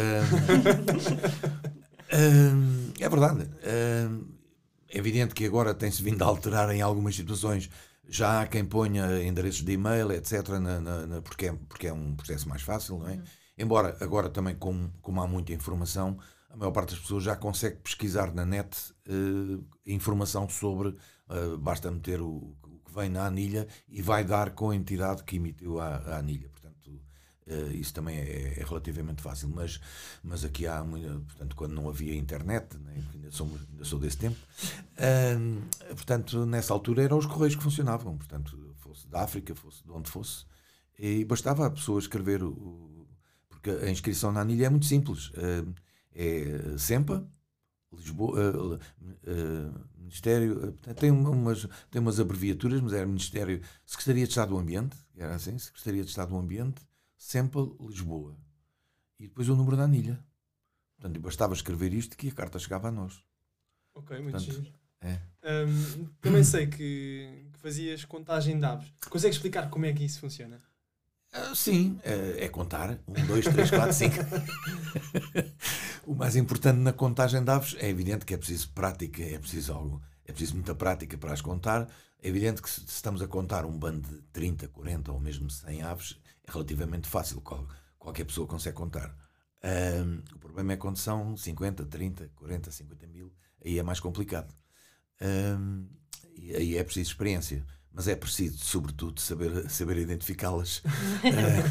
uh, 2.16 2.94
é 2.98 3.10
verdade. 3.10 3.50
é 3.62 4.98
evidente 4.98 5.36
que 5.36 5.46
agora 5.46 5.74
tem-se 5.74 6.02
vindo 6.02 6.24
a 6.24 6.26
alterar 6.26 6.74
em 6.74 6.82
algumas 6.82 7.14
situações. 7.16 7.70
Já 8.08 8.42
há 8.42 8.48
quem 8.48 8.64
ponha 8.64 9.22
endereços 9.24 9.64
de 9.64 9.74
e-mail, 9.74 10.12
etc., 10.12 10.48
na, 10.50 10.80
na, 10.80 11.06
na, 11.06 11.22
porque, 11.22 11.48
é, 11.48 11.54
porque 11.68 11.88
é 11.88 11.94
um 11.94 12.16
processo 12.16 12.48
mais 12.48 12.62
fácil, 12.62 12.98
não 12.98 13.10
é? 13.10 13.14
Uhum. 13.14 13.24
Embora 13.58 13.98
agora 14.00 14.30
também, 14.30 14.56
como, 14.56 14.92
como 15.02 15.22
há 15.22 15.28
muita 15.28 15.52
informação, 15.54 16.18
a 16.50 16.56
maior 16.56 16.72
parte 16.72 16.92
das 16.92 17.00
pessoas 17.00 17.24
já 17.24 17.36
consegue 17.36 17.78
pesquisar 17.78 18.34
na 18.34 18.46
net 18.46 18.76
informação 19.86 20.48
sobre. 20.50 20.96
basta 21.60 21.92
meter 21.92 22.22
o, 22.22 22.56
o, 22.64 22.80
que 22.86 22.94
vem 22.94 23.10
na 23.10 23.26
anilha 23.26 23.68
e 23.88 24.02
vai 24.02 24.24
dar 24.24 24.52
com 24.52 24.72
a 24.72 24.76
entidade 24.76 25.24
que 25.24 25.36
emitiu 25.36 25.80
a, 25.80 25.98
a 25.98 26.18
anilha. 26.18 26.52
Uh, 27.48 27.74
isso 27.74 27.92
também 27.92 28.18
é, 28.18 28.60
é, 28.60 28.64
relativamente 28.64 29.22
fácil, 29.22 29.50
mas, 29.50 29.82
mas 30.24 30.46
aqui 30.46 30.68
há 30.68 30.84
portanto, 30.84 31.56
quando 31.56 31.74
não 31.74 31.90
havia 31.90 32.16
internet, 32.16 32.78
né, 32.78 33.04
ainda, 33.14 33.32
somos, 33.32 33.60
ainda 33.72 33.84
sou 33.84 33.98
desse 33.98 34.18
tempo, 34.18 34.38
uh, 34.38 35.96
portanto, 35.96 36.46
nessa 36.46 36.72
altura 36.72 37.04
eram 37.04 37.18
os 37.18 37.26
correios 37.26 37.56
que 37.56 37.64
funcionavam, 37.64 38.16
portanto, 38.16 38.76
fosse 38.78 39.08
da 39.08 39.24
África, 39.24 39.56
fosse 39.56 39.84
de 39.84 39.92
onde 39.92 40.10
fosse, 40.10 40.46
e 41.00 41.26
bastava 41.26 41.66
a 41.66 41.72
pessoa 41.72 42.00
escrever, 42.00 42.44
o, 42.44 43.08
porque 43.50 43.72
a 43.72 43.90
inscrição 43.90 44.32
na 44.32 44.42
anilha 44.42 44.68
é 44.68 44.70
muito 44.70 44.86
simples, 44.86 45.30
uh, 45.30 45.74
é 46.14 46.78
SEMPA, 46.78 47.28
Lisboa, 47.92 48.80
Ministério, 49.98 50.74
tem 50.98 51.12
umas, 51.12 51.68
tem 51.90 52.02
umas 52.02 52.20
abreviaturas, 52.20 52.80
mas 52.82 52.94
era 52.94 53.06
Ministério, 53.06 53.62
Secretaria 53.86 54.26
de 54.26 54.30
Estado 54.30 54.50
do 54.50 54.58
Ambiente, 54.58 54.96
era 55.18 55.36
assim, 55.36 55.58
Secretaria 55.58 56.04
de 56.04 56.10
Estado 56.10 56.30
do 56.30 56.38
Ambiente, 56.38 56.82
sempre 57.22 57.62
Lisboa. 57.80 58.36
E 59.20 59.28
depois 59.28 59.48
o 59.48 59.56
número 59.56 59.78
da 59.78 59.84
anilha. 59.84 60.20
Portanto, 60.98 61.20
bastava 61.20 61.54
escrever 61.54 61.94
isto 61.94 62.18
que 62.18 62.30
a 62.30 62.32
carta 62.32 62.58
chegava 62.58 62.88
a 62.88 62.92
nós. 62.92 63.24
Ok, 63.94 64.20
muito 64.20 64.44
Portanto, 64.44 64.74
É. 65.02 65.20
Um, 65.44 66.06
também 66.20 66.44
sei 66.44 66.68
que, 66.68 67.48
que, 67.54 67.60
fazias 67.60 68.06
contagem 68.06 68.58
de 68.58 68.66
aves. 68.66 68.92
Consegues 69.08 69.38
explicar 69.38 69.70
como 69.70 69.86
é 69.86 69.94
que 69.94 70.04
isso 70.04 70.20
funciona? 70.20 70.62
Uh, 71.34 71.56
sim, 71.56 72.00
é, 72.04 72.46
é 72.46 72.50
contar. 72.50 73.00
Um, 73.08 73.26
dois, 73.28 73.46
três, 73.46 73.70
quatro, 73.70 73.94
cinco. 73.94 74.16
o 76.06 76.16
mais 76.16 76.36
importante 76.36 76.80
na 76.80 76.92
contagem 76.92 77.44
de 77.44 77.52
aves 77.52 77.76
é 77.80 77.88
evidente 77.88 78.26
que 78.26 78.34
é 78.34 78.38
preciso 78.38 78.70
prática, 78.72 79.24
é 79.24 79.38
preciso 79.38 79.74
algo, 79.74 80.02
é 80.26 80.32
preciso 80.32 80.56
muita 80.56 80.74
prática 80.74 81.18
para 81.18 81.34
as 81.34 81.42
contar. 81.42 81.88
É 82.22 82.28
evidente 82.28 82.62
que 82.62 82.70
se 82.70 82.84
estamos 82.88 83.22
a 83.22 83.28
contar 83.28 83.66
um 83.66 83.78
bando 83.78 84.08
de 84.08 84.22
30, 84.34 84.68
40 84.68 85.12
ou 85.12 85.20
mesmo 85.20 85.50
100 85.50 85.82
aves, 85.84 86.20
relativamente 86.52 87.08
fácil, 87.08 87.42
qual, 87.42 87.68
qualquer 87.98 88.26
pessoa 88.26 88.48
consegue 88.48 88.76
contar. 88.76 89.16
Um, 89.64 90.24
o 90.36 90.40
problema 90.40 90.74
é 90.74 90.78
quando 90.78 90.98
são 90.98 91.38
50, 91.38 91.86
30, 91.86 92.32
40, 92.36 92.72
50 92.72 93.08
mil, 93.08 93.32
aí 93.64 93.78
é 93.78 93.84
mais 93.84 94.00
complicado. 94.00 94.54
Um, 95.22 95.88
e 96.36 96.56
aí 96.56 96.78
é 96.78 96.84
preciso 96.84 97.12
experiência, 97.12 97.66
mas 97.94 98.08
é 98.08 98.16
preciso, 98.16 98.58
sobretudo, 98.58 99.22
saber, 99.22 99.70
saber 99.70 99.98
identificá-las. 99.98 100.82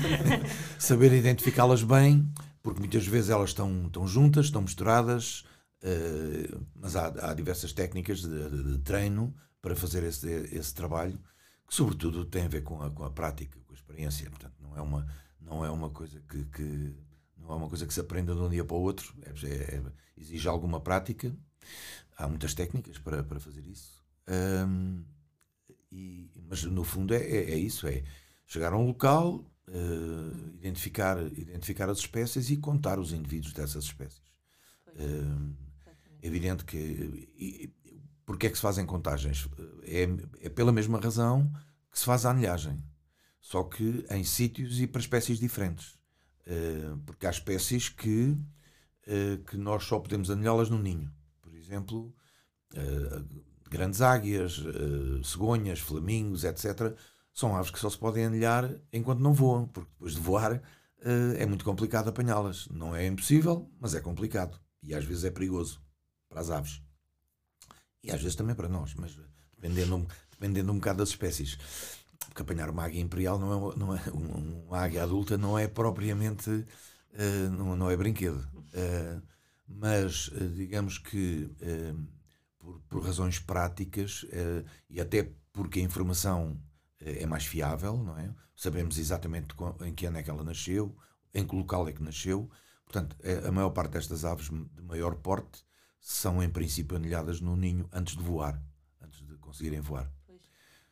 saber 0.79 1.13
identificá-las 1.13 1.83
bem, 1.83 2.31
porque 2.63 2.79
muitas 2.79 3.07
vezes 3.07 3.31
elas 3.31 3.51
estão, 3.51 3.87
estão 3.87 4.07
juntas, 4.07 4.47
estão 4.47 4.63
misturadas, 4.63 5.45
uh, 5.83 6.67
mas 6.77 6.95
há, 6.95 7.31
há 7.31 7.35
diversas 7.35 7.73
técnicas 7.73 8.21
de, 8.21 8.51
de, 8.51 8.63
de, 8.73 8.79
treino 8.79 9.35
para 9.61 9.75
fazer 9.75 10.05
esse, 10.05 10.29
esse 10.53 10.73
trabalho, 10.73 11.19
que 11.67 11.75
sobretudo 11.75 12.25
tem 12.25 12.45
a 12.45 12.49
ver 12.49 12.63
com 12.63 12.81
a, 12.83 12.91
com 12.91 13.05
a 13.05 13.11
prática, 13.11 13.59
com 13.67 13.73
a 13.73 13.77
experiência. 13.77 14.31
Portanto, 14.31 14.55
não 14.71 14.77
é 14.77 14.81
uma, 14.81 15.07
não 15.41 15.65
é 15.65 15.71
uma 15.71 15.91
coisa 15.91 16.21
que, 16.29 16.45
que 16.47 16.95
não 17.37 17.53
é 17.53 17.55
uma 17.55 17.69
coisa 17.69 17.87
que 17.87 17.95
se 17.95 18.01
aprenda 18.01 18.35
de 18.35 18.41
um 18.41 18.49
dia 18.49 18.65
para 18.65 18.77
o 18.77 18.81
outro, 18.81 19.15
é, 19.23 19.47
é, 19.47 19.77
é 19.77 19.83
exige 20.17 20.49
alguma 20.49 20.81
prática. 20.81 21.35
Há 22.17 22.29
muitas 22.29 22.55
técnicas 22.55 22.99
para, 22.99 23.23
para 23.23 23.41
fazer 23.41 23.67
isso. 23.67 24.05
Um, 24.29 25.05
e, 25.91 26.31
mas 26.49 26.63
no 26.65 26.85
fundo 26.85 27.15
é, 27.15 27.19
é, 27.19 27.53
é, 27.53 27.59
isso: 27.59 27.87
é 27.87 28.03
chegar 28.47 28.73
a 28.73 28.77
um 28.77 28.87
local, 28.87 29.45
uh, 29.69 30.55
identificar, 30.55 31.21
identificar 31.33 31.89
as 31.89 31.99
espécies 31.99 32.51
e 32.51 32.57
contar 32.59 32.99
os 32.99 33.13
indivíduos 33.13 33.53
dessas 33.53 33.85
espécies. 33.85 34.23
Uh, 34.89 35.57
é 36.23 36.27
evidente 36.27 36.65
que. 36.65 36.77
E, 36.77 37.75
porque 38.27 38.47
é 38.47 38.51
que 38.51 38.57
se 38.57 38.63
fazem 38.63 38.87
contagens? 38.87 39.49
É, 39.83 40.47
é 40.47 40.49
pela 40.49 40.71
mesma 40.71 41.01
razão 41.01 41.51
que 41.91 41.99
se 41.99 42.05
faz 42.05 42.25
a 42.25 42.31
anilhagem 42.31 42.81
só 43.41 43.65
que 43.65 44.05
em 44.11 44.23
sítios 44.23 44.81
e 44.81 44.87
para 44.87 45.01
espécies 45.01 45.39
diferentes. 45.39 45.99
Uh, 46.47 46.99
porque 47.07 47.27
há 47.27 47.31
espécies 47.31 47.89
que, 47.89 48.37
uh, 49.07 49.39
que 49.47 49.57
nós 49.57 49.85
só 49.85 49.99
podemos 49.99 50.31
anilhá-las 50.31 50.69
no 50.69 50.79
ninho. 50.79 51.11
Por 51.41 51.55
exemplo, 51.55 52.15
uh, 52.75 53.45
grandes 53.71 54.03
águias, 54.03 54.61
cegonhas, 55.25 55.79
flamingos, 55.79 56.45
etc. 56.45 56.95
São 57.33 57.57
aves 57.57 57.71
que 57.71 57.79
só 57.79 57.89
se 57.89 57.97
podem 57.97 58.25
anilhar 58.25 58.71
enquanto 58.93 59.21
não 59.21 59.33
voam, 59.33 59.67
porque 59.69 59.91
depois 59.93 60.15
de 60.15 60.21
voar 60.21 60.61
é 61.39 61.47
muito 61.47 61.65
complicado 61.65 62.09
apanhá-las. 62.09 62.67
Não 62.69 62.95
é 62.95 63.07
impossível, 63.07 63.71
mas 63.79 63.95
é 63.95 64.01
complicado. 64.01 64.61
E 64.83 64.93
às 64.93 65.05
vezes 65.05 65.23
é 65.23 65.31
perigoso 65.31 65.81
para 66.29 66.41
as 66.41 66.51
aves. 66.51 66.83
E 68.03 68.11
às 68.11 68.21
vezes 68.21 68.35
também 68.35 68.57
para 68.57 68.69
nós, 68.69 68.93
mas 68.95 69.17
dependendo, 69.55 70.05
dependendo 70.33 70.73
um 70.73 70.77
bocado 70.77 70.99
das 70.99 71.11
espécies 71.11 71.57
porque 72.31 72.43
apanhar 72.43 72.71
uma 72.71 72.85
águia 72.85 73.01
imperial 73.01 73.39
não 73.39 73.73
é, 73.73 73.77
não 73.77 73.95
é 73.95 74.01
uma 74.15 74.79
águia 74.79 75.03
adulta 75.03 75.37
não 75.37 75.59
é 75.59 75.67
propriamente 75.67 76.49
uh, 76.49 77.51
não, 77.51 77.77
não 77.77 77.91
é 77.91 77.97
brinquedo. 77.97 78.39
Uh, 78.73 79.21
mas 79.67 80.29
uh, 80.29 80.49
digamos 80.49 80.99
que 80.99 81.51
por, 82.59 82.81
por, 82.89 83.05
razões 83.05 83.39
práticas 83.39 84.25
e 84.89 85.01
até 85.01 85.31
porque 85.53 85.81
a 85.81 85.83
informação 85.83 86.61
é 87.01 87.27
mais 87.27 87.45
fiável 87.45 87.97
não 87.97 88.17
é? 88.19 88.33
Sabemos 88.55 88.99
exatamente 88.99 89.55
em 89.85 89.95
que 89.95 90.07
ano 90.07 90.19
é 90.19 90.23
que 90.23 90.31
ela 90.31 90.45
nasceu 90.45 90.97
em 91.33 91.47
que 91.47 91.55
local 91.55 91.89
é 91.89 91.93
que 91.93 92.03
nasceu. 92.03 92.51
Portanto 92.85 93.17
a 93.47 93.53
maior 93.53 93.71
parte 93.71 93.93
destas 93.93 94.25
aves 94.25 94.51
de 94.51 94.83
maior 94.83 95.15
porte 95.17 95.65
são 96.01 96.43
em 96.43 96.49
princípio 96.49 96.97
anilhadas 96.97 97.41
no 97.41 97.57
ninho 97.57 97.89
antes 97.93 98.17
de 98.17 98.23
voar 98.23 98.61
antes 99.01 99.21
de 99.25 99.37
conseguirem 99.37 99.81
voar 99.81 100.11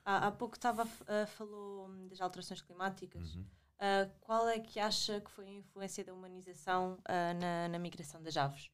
Há, 0.09 0.29
há 0.29 0.31
pouco 0.31 0.57
estava 0.57 0.85
uh, 0.85 1.27
falou 1.37 1.91
das 2.09 2.19
alterações 2.23 2.62
climáticas. 2.62 3.35
Uhum. 3.35 3.43
Uh, 3.43 4.11
qual 4.23 4.49
é 4.49 4.59
que 4.59 4.81
acha 4.81 5.21
que 5.21 5.31
foi 5.31 5.45
a 5.45 5.53
influência 5.53 6.03
da 6.03 6.15
humanização 6.15 6.95
uh, 6.95 7.38
na, 7.38 7.69
na, 7.69 7.79
migração 7.79 8.23
das 8.23 8.35
aves? 8.35 8.71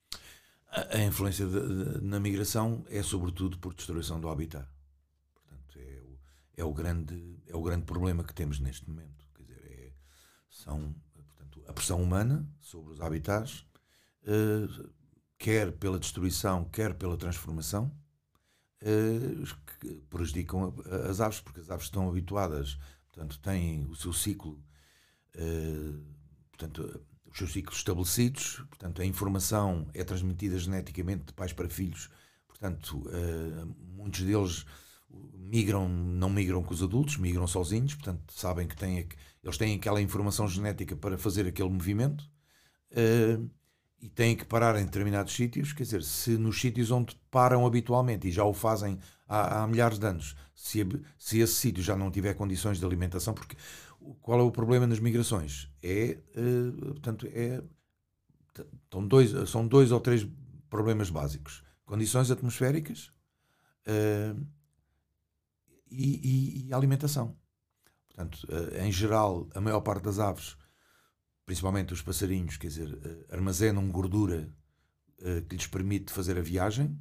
A, 0.69 0.97
a 0.97 1.03
influência 1.03 1.45
de, 1.45 1.61
de, 1.61 2.01
na 2.03 2.21
migração 2.21 2.85
é 2.89 3.03
sobretudo 3.03 3.59
por 3.59 3.75
destruição 3.75 4.21
do 4.21 4.29
habitat. 4.29 4.65
Portanto, 5.35 5.77
é 5.81 6.01
o, 6.03 6.19
é 6.59 6.65
o, 6.65 6.73
grande, 6.73 7.43
é 7.49 7.57
o 7.57 7.63
grande 7.63 7.85
problema 7.85 8.23
que 8.23 8.33
temos 8.33 8.61
neste 8.61 8.89
momento. 8.89 9.29
Quer 9.35 9.43
dizer, 9.43 9.61
é, 9.61 9.93
são 10.49 10.95
portanto, 11.13 11.65
a 11.67 11.73
pressão 11.73 12.01
humana 12.01 12.49
sobre 12.61 12.93
os 12.93 13.01
habitats, 13.01 13.67
uh, 14.23 14.89
quer 15.37 15.73
pela 15.73 15.99
destruição, 15.99 16.65
quer 16.67 16.95
pela 16.95 17.17
transformação, 17.17 17.91
que 19.81 19.95
prejudicam 20.11 20.75
as 21.09 21.21
aves, 21.21 21.41
porque 21.41 21.61
as 21.61 21.71
aves 21.71 21.87
estão 21.87 22.09
habituadas, 22.09 22.79
portanto, 23.09 23.39
têm 23.41 23.87
o 23.87 23.95
seu 23.95 24.13
ciclo, 24.13 24.63
uh, 25.37 26.05
portanto, 26.51 27.01
os 27.27 27.39
seus 27.39 27.53
ciclos 27.53 27.79
estabelecidos, 27.79 28.63
portanto, 28.69 29.01
a 29.01 29.07
informação 29.07 29.89
é 29.95 30.05
transmitida 30.05 30.59
geneticamente 30.59 31.25
de 31.25 31.33
pais 31.33 31.53
para 31.53 31.69
filhos, 31.69 32.11
portanto, 32.47 32.99
uh, 32.99 33.75
muitos 33.97 34.21
deles 34.21 34.67
migram, 35.33 35.89
não 35.89 36.29
migram 36.29 36.63
com 36.63 36.75
os 36.75 36.83
adultos, 36.83 37.17
migram 37.17 37.47
sozinhos, 37.47 37.95
portanto, 37.95 38.33
sabem 38.33 38.69
que 38.69 38.77
têm, 38.77 39.09
eles 39.43 39.57
têm 39.57 39.77
aquela 39.77 40.01
informação 40.03 40.47
genética 40.49 40.97
para 40.97 41.17
fazer 41.17 41.47
aquele 41.47 41.71
movimento. 41.71 42.29
E 44.01 44.09
têm 44.09 44.37
que 44.37 44.45
parar 44.45 44.77
em 44.77 44.85
determinados 44.85 45.35
sítios, 45.35 45.73
quer 45.73 45.85
dizer, 45.85 46.03
se 46.03 46.37
nos 46.37 46.61
sítios 46.61 46.91
onde 46.91 47.17
param 47.31 47.67
habitualmente 47.67 48.29
e 48.29 48.31
já 48.31 48.45
o 48.45 48.53
fazem 48.53 48.99
há, 49.27 49.63
há 49.63 49.67
milhares 49.67 49.99
de 49.99 50.07
anos, 50.07 50.37
se, 50.55 50.87
se 51.19 51.39
esse 51.39 51.55
sítio 51.55 51.83
já 51.83 51.97
não 51.97 52.11
tiver 52.11 52.35
condições 52.35 52.79
de 52.79 52.85
alimentação, 52.85 53.33
porque 53.33 53.57
qual 54.21 54.41
é 54.41 54.43
o 54.43 54.51
problema 54.51 54.87
nas 54.87 55.01
migrações? 55.01 55.71
É, 55.83 56.19
uh, 56.37 56.93
portanto, 56.93 57.27
é 57.33 57.63
Estão 58.85 59.07
dois, 59.07 59.51
são 59.51 59.67
dois 59.67 59.91
ou 59.91 60.01
três 60.01 60.27
problemas 60.71 61.11
básicos: 61.11 61.65
condições 61.85 62.31
atmosféricas 62.31 63.11
uh, 63.89 64.47
e, 65.91 66.65
e, 66.65 66.69
e, 66.69 66.75
alimentação. 66.75 67.37
Portanto, 68.09 68.45
uh, 68.45 68.85
em 68.85 68.93
geral, 68.93 69.49
a 69.55 69.61
maior 69.61 69.81
parte 69.81 70.05
das 70.05 70.19
aves, 70.19 70.57
principalmente 71.47 71.93
os 71.93 72.03
passarinhos, 72.03 72.57
quer 72.57 72.69
dizer, 72.69 72.89
uh, 72.89 73.35
armazenam 73.35 73.91
gordura 73.91 74.49
que 75.49 75.57
lhes 75.57 75.67
permite 75.67 76.13
fazer 76.13 76.37
a 76.37 76.43
viagem, 76.43 77.01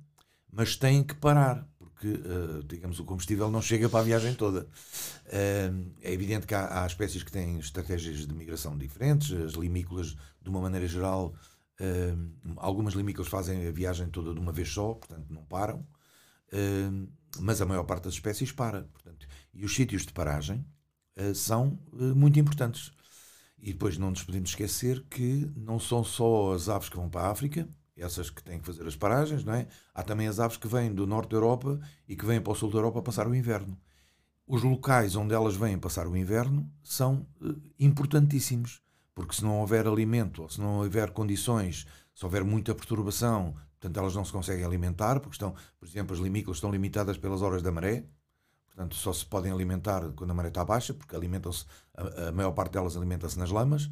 mas 0.50 0.78
têm 0.78 1.04
que 1.04 1.16
parar 1.16 1.68
porque, 2.04 2.08
uh, 2.08 2.64
digamos, 2.64 3.00
o 3.00 3.06
combustível 3.06 3.50
não 3.50 3.62
chega 3.62 3.88
para 3.88 4.02
a 4.02 4.04
viagem 4.04 4.36
toda. 4.36 4.68
É 5.26 6.14
evidente 6.14 6.46
que 6.46 6.54
há, 6.54 6.86
espécies 6.86 7.24
que 7.24 7.32
têm 7.32 7.58
estratégias 7.60 8.28
de 8.28 8.34
migração 8.34 8.78
diferentes, 8.78 9.32
as 9.32 9.54
limícolas, 9.54 10.16
de 10.42 10.50
uma 10.50 10.60
maneira 10.60 10.88
geral, 10.88 11.34
algumas 12.58 12.94
limícolas 12.94 13.30
fazem 13.30 13.68
a 13.68 13.72
viagem 13.72 14.10
toda 14.10 14.34
de 14.34 14.40
uma 14.40 14.52
vez 14.52 14.70
só, 14.70 14.94
portanto 14.94 15.26
não 15.30 15.44
param, 15.46 15.86
mas 17.40 17.62
a 17.62 17.66
maior 17.66 17.84
parte 17.84 18.04
das 18.04 18.14
espécies 18.14 18.52
para. 18.52 18.84
Portanto, 18.84 19.26
e 19.54 19.64
os 19.64 19.74
sítios 19.74 20.06
de 20.06 20.14
paragem 20.14 20.66
são 21.34 21.80
muito 22.16 22.40
importantes. 22.40 22.92
E 23.66 23.72
depois 23.72 23.98
não 23.98 24.10
nos 24.10 24.22
podemos 24.22 24.50
esquecer 24.50 25.06
que 25.10 25.50
não 25.56 25.80
são 25.80 26.04
só 26.04 26.52
as 26.52 26.68
aves 26.68 26.90
que 26.90 26.98
vão 26.98 27.10
para 27.10 27.22
a 27.22 27.32
África, 27.32 27.66
essas 27.96 28.30
que 28.30 28.44
têm 28.44 28.60
que 28.60 28.66
fazer 28.66 28.86
as 28.86 28.98
paragens, 28.98 29.46
não 29.46 29.54
é? 29.54 29.68
Há 29.94 30.04
também 30.04 30.28
as 30.28 30.38
aves 30.38 30.58
que 30.58 30.68
vêm 30.68 30.94
do 30.94 31.08
norte 31.08 31.30
da 31.30 31.38
Europa 31.38 31.80
e 32.06 32.14
que 32.14 32.26
vêm 32.26 32.42
para 32.42 32.52
o 32.52 32.56
sul 32.56 32.70
da 32.70 32.80
Europa 32.80 33.02
passar 33.02 33.26
o 33.26 33.34
inverno. 33.34 33.80
Os 34.46 34.64
locais 34.64 35.16
onde 35.16 35.34
elas 35.34 35.56
vêm 35.56 35.80
passar 35.80 36.08
o 36.08 36.18
inverno 36.18 36.70
são 36.84 37.26
uh, 37.40 37.56
importantíssimos, 37.80 38.82
porque 39.16 39.34
se 39.34 39.46
não 39.46 39.62
houver 39.62 39.88
alimento, 39.88 40.42
ou 40.42 40.50
se 40.50 40.60
não 40.60 40.80
houver 40.80 41.12
condições, 41.12 41.88
se 42.14 42.26
houver 42.26 42.44
muita 42.44 42.76
perturbação, 42.76 43.56
portanto 43.80 43.98
elas 43.98 44.14
não 44.14 44.26
se 44.26 44.34
conseguem 44.34 44.66
alimentar, 44.66 45.22
porque 45.22 45.36
estão, 45.36 45.56
por 45.80 45.88
exemplo, 45.88 46.14
as 46.14 46.20
limícolas 46.20 46.58
estão 46.58 46.70
limitadas 46.70 47.18
pelas 47.18 47.42
horas 47.42 47.62
da 47.62 47.72
maré, 47.72 48.04
portanto 48.74 48.96
só 48.96 49.14
se 49.14 49.26
podem 49.26 49.52
alimentar 49.52 50.12
quando 50.16 50.32
a 50.32 50.34
maré 50.34 50.50
está 50.50 50.66
baixa, 50.66 50.94
porque 50.94 51.16
alimentam-se, 51.16 51.66
a, 51.96 52.30
a 52.30 52.32
maior 52.32 52.52
parte 52.52 52.74
delas 52.74 52.98
alimenta-se 52.98 53.38
nas 53.38 53.52
lamas, 53.52 53.90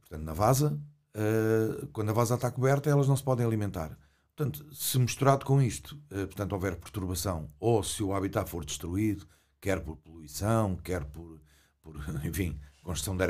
portanto 0.00 0.22
na 0.22 0.34
vaza, 0.34 0.78
uh, 1.14 1.86
quando 1.88 2.10
a 2.10 2.12
vaza 2.12 2.34
está 2.34 2.50
coberta, 2.50 2.90
elas 2.90 3.08
não 3.08 3.16
se 3.16 3.22
podem 3.22 3.46
alimentar. 3.46 3.96
Portanto, 4.34 4.66
se 4.74 4.98
misturado 4.98 5.46
com 5.46 5.62
isto, 5.62 5.94
uh, 6.10 6.26
portanto, 6.26 6.52
houver 6.52 6.76
perturbação, 6.76 7.50
ou 7.58 7.82
se 7.82 8.02
o 8.02 8.12
habitat 8.12 8.50
for 8.50 8.64
destruído, 8.64 9.26
quer 9.60 9.80
por 9.80 9.96
poluição, 9.96 10.76
quer 10.76 11.04
por, 11.04 11.40
por 11.80 11.96
enfim, 12.26 12.58
construção 12.82 13.16
de, 13.16 13.24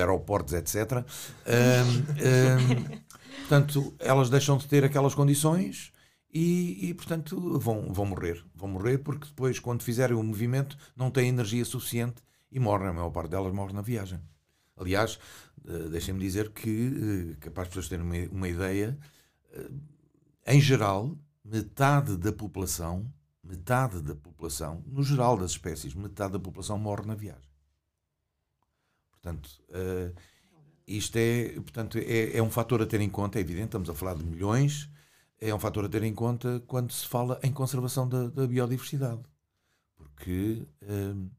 aeroportos, 0.00 0.52
etc., 0.52 1.04
um, 1.46 3.00
portanto, 3.40 3.94
elas 3.98 4.28
deixam 4.28 4.56
de 4.56 4.66
ter 4.66 4.84
aquelas 4.84 5.14
condições 5.14 5.92
e, 6.32 6.88
e, 6.88 6.94
portanto, 6.94 7.58
vão, 7.58 7.92
vão 7.92 8.06
morrer. 8.06 8.44
Vão 8.54 8.68
morrer 8.68 8.98
porque 8.98 9.26
depois, 9.26 9.58
quando 9.58 9.82
fizerem 9.82 10.16
o 10.16 10.22
movimento, 10.22 10.76
não 10.96 11.10
têm 11.10 11.28
energia 11.28 11.64
suficiente 11.64 12.22
e 12.52 12.60
morrem. 12.60 12.88
A 12.88 12.92
maior 12.92 13.10
parte 13.10 13.30
delas 13.30 13.52
morre 13.52 13.72
na 13.72 13.82
viagem. 13.82 14.20
Aliás, 14.76 15.18
uh, 15.64 15.88
deixem-me 15.88 16.20
dizer 16.20 16.50
que, 16.50 17.34
uh, 17.34 17.36
capaz 17.40 17.66
de 17.66 17.70
pessoas 17.70 17.88
terem 17.88 18.04
uma, 18.04 18.32
uma 18.32 18.48
ideia, 18.48 18.96
uh, 19.56 19.80
em 20.46 20.60
geral, 20.60 21.18
metade 21.44 22.16
da 22.16 22.32
população, 22.32 23.12
metade 23.42 24.00
da 24.00 24.14
população, 24.14 24.84
no 24.86 25.02
geral 25.02 25.36
das 25.36 25.50
espécies, 25.50 25.94
metade 25.94 26.32
da 26.32 26.38
população 26.38 26.78
morre 26.78 27.06
na 27.06 27.14
viagem. 27.14 27.50
Portanto, 29.10 29.50
isto 30.86 31.16
é, 31.16 31.50
portanto, 31.56 31.98
é, 31.98 32.38
é, 32.38 32.42
um 32.42 32.50
fator 32.50 32.80
a 32.80 32.86
ter 32.86 33.02
em 33.02 33.10
conta, 33.10 33.38
é 33.38 33.42
evidente, 33.42 33.66
estamos 33.66 33.90
a 33.90 33.94
falar 33.94 34.14
de 34.14 34.24
milhões, 34.24 34.88
é 35.40 35.54
um 35.54 35.58
fator 35.58 35.84
a 35.84 35.88
ter 35.88 36.02
em 36.02 36.14
conta 36.14 36.62
quando 36.66 36.92
se 36.92 37.06
fala 37.06 37.40
em 37.42 37.52
conservação 37.52 38.08
da, 38.08 38.28
da 38.28 38.46
biodiversidade. 38.46 39.22
Porque 39.96 40.66
uh, 40.82 41.30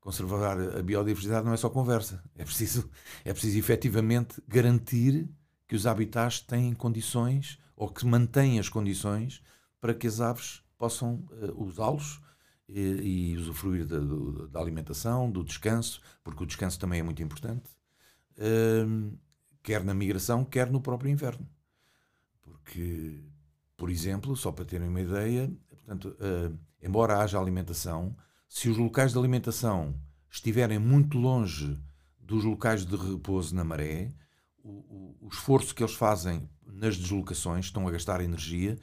conservar 0.00 0.58
a 0.60 0.82
biodiversidade 0.82 1.46
não 1.46 1.52
é 1.54 1.56
só 1.56 1.70
conversa. 1.70 2.22
É 2.34 2.44
preciso, 2.44 2.90
é 3.24 3.32
preciso 3.32 3.58
efetivamente 3.58 4.42
garantir 4.48 5.28
que 5.66 5.74
os 5.74 5.86
habitats 5.86 6.40
têm 6.40 6.74
condições 6.74 7.58
ou 7.76 7.88
que 7.88 8.06
mantêm 8.06 8.58
as 8.58 8.68
condições 8.68 9.42
para 9.80 9.94
que 9.94 10.06
as 10.06 10.20
aves 10.20 10.62
possam 10.78 11.24
uh, 11.30 11.62
usá-los 11.64 12.20
e, 12.68 13.32
e, 13.32 13.36
usufruir 13.36 13.86
da, 13.86 13.98
da, 14.48 14.60
alimentação, 14.60 15.30
do 15.30 15.44
descanso, 15.44 16.00
porque 16.24 16.42
o 16.42 16.46
descanso 16.46 16.78
também 16.78 17.00
é 17.00 17.02
muito 17.02 17.22
importante, 17.22 17.70
uh, 18.38 19.18
quer 19.62 19.84
na 19.84 19.94
migração, 19.94 20.44
quer 20.44 20.70
no 20.70 20.80
próprio 20.80 21.10
inverno. 21.10 21.48
Porque, 22.42 23.22
por 23.76 23.90
exemplo, 23.90 24.36
só 24.36 24.50
para 24.50 24.64
terem 24.64 24.88
uma 24.88 25.00
ideia, 25.00 25.50
portanto, 25.68 26.16
uh, 26.20 26.58
embora 26.82 27.18
haja 27.18 27.38
alimentação, 27.38 28.16
se 28.48 28.68
os 28.68 28.76
locais 28.76 29.12
de 29.12 29.18
alimentação 29.18 29.94
estiverem 30.30 30.78
muito 30.78 31.18
longe 31.18 31.78
dos 32.18 32.44
locais 32.44 32.84
de 32.84 32.96
repouso 32.96 33.54
na 33.54 33.64
maré, 33.64 34.12
o, 34.62 34.70
o, 34.70 35.16
o 35.22 35.28
esforço 35.28 35.74
que 35.74 35.82
eles 35.82 35.94
fazem 35.94 36.48
nas 36.64 36.96
deslocações, 36.96 37.66
estão 37.66 37.86
a 37.86 37.90
gastar 37.90 38.20
energia, 38.20 38.78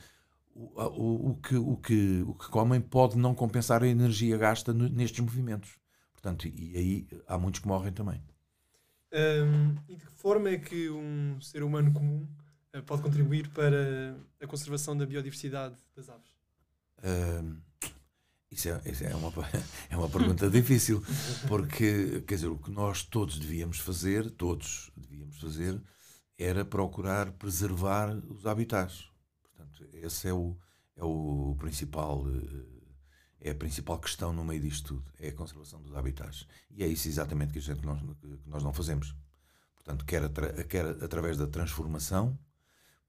o, 0.55 1.31
o, 1.31 1.35
que, 1.35 1.55
o, 1.55 1.77
que, 1.77 2.23
o 2.27 2.33
que 2.35 2.47
comem 2.49 2.79
pode 2.79 3.17
não 3.17 3.33
compensar 3.33 3.83
a 3.83 3.87
energia 3.87 4.37
gasta 4.37 4.73
nestes 4.73 5.19
movimentos. 5.19 5.77
Portanto, 6.13 6.47
e 6.47 6.77
aí 6.77 7.07
há 7.27 7.37
muitos 7.37 7.59
que 7.59 7.67
morrem 7.67 7.91
também. 7.91 8.21
Um, 9.11 9.75
e 9.89 9.95
de 9.95 10.05
que 10.05 10.11
forma 10.11 10.49
é 10.49 10.57
que 10.57 10.89
um 10.89 11.39
ser 11.41 11.63
humano 11.63 11.91
comum 11.91 12.27
pode 12.81 13.01
contribuir 13.01 13.49
para 13.49 14.15
a 14.41 14.47
conservação 14.47 14.97
da 14.97 15.05
biodiversidade 15.05 15.75
das 15.95 16.09
aves? 16.09 16.29
Um, 17.03 17.57
isso, 18.49 18.69
é, 18.69 18.81
isso 18.85 19.03
é, 19.03 19.15
uma, 19.15 19.31
é 19.89 19.97
uma 19.97 20.09
pergunta 20.09 20.49
difícil, 20.49 21.03
porque, 21.47 22.23
quer 22.27 22.35
dizer, 22.35 22.47
o 22.47 22.57
que 22.57 22.71
nós 22.71 23.03
todos 23.03 23.37
devíamos 23.37 23.79
fazer, 23.79 24.29
todos 24.31 24.91
devíamos 24.95 25.39
fazer, 25.39 25.81
era 26.37 26.65
procurar 26.65 27.31
preservar 27.33 28.15
os 28.29 28.45
habitats. 28.45 29.09
Portanto, 29.41 29.87
esse 29.93 30.27
é 30.27 30.33
o, 30.33 30.57
é 30.95 31.03
o 31.03 31.55
principal, 31.59 32.25
eh, 32.27 33.49
é 33.49 33.51
a 33.51 33.55
principal 33.55 33.99
questão 33.99 34.33
no 34.33 34.43
meio 34.43 34.61
disto 34.61 34.95
tudo, 34.95 35.13
é 35.19 35.29
a 35.29 35.33
conservação 35.33 35.81
dos 35.81 35.95
habitats. 35.95 36.47
E 36.71 36.83
é 36.83 36.87
isso 36.87 37.07
exatamente 37.07 37.53
que, 37.53 37.59
a 37.59 37.61
gente, 37.61 37.85
nós, 37.85 37.99
que 37.99 38.49
nós 38.49 38.63
não 38.63 38.73
fazemos. 38.73 39.15
Portanto, 39.75 40.05
quer, 40.05 40.23
atra, 40.23 40.63
quer 40.63 40.85
através 41.03 41.37
da 41.37 41.47
transformação, 41.47 42.37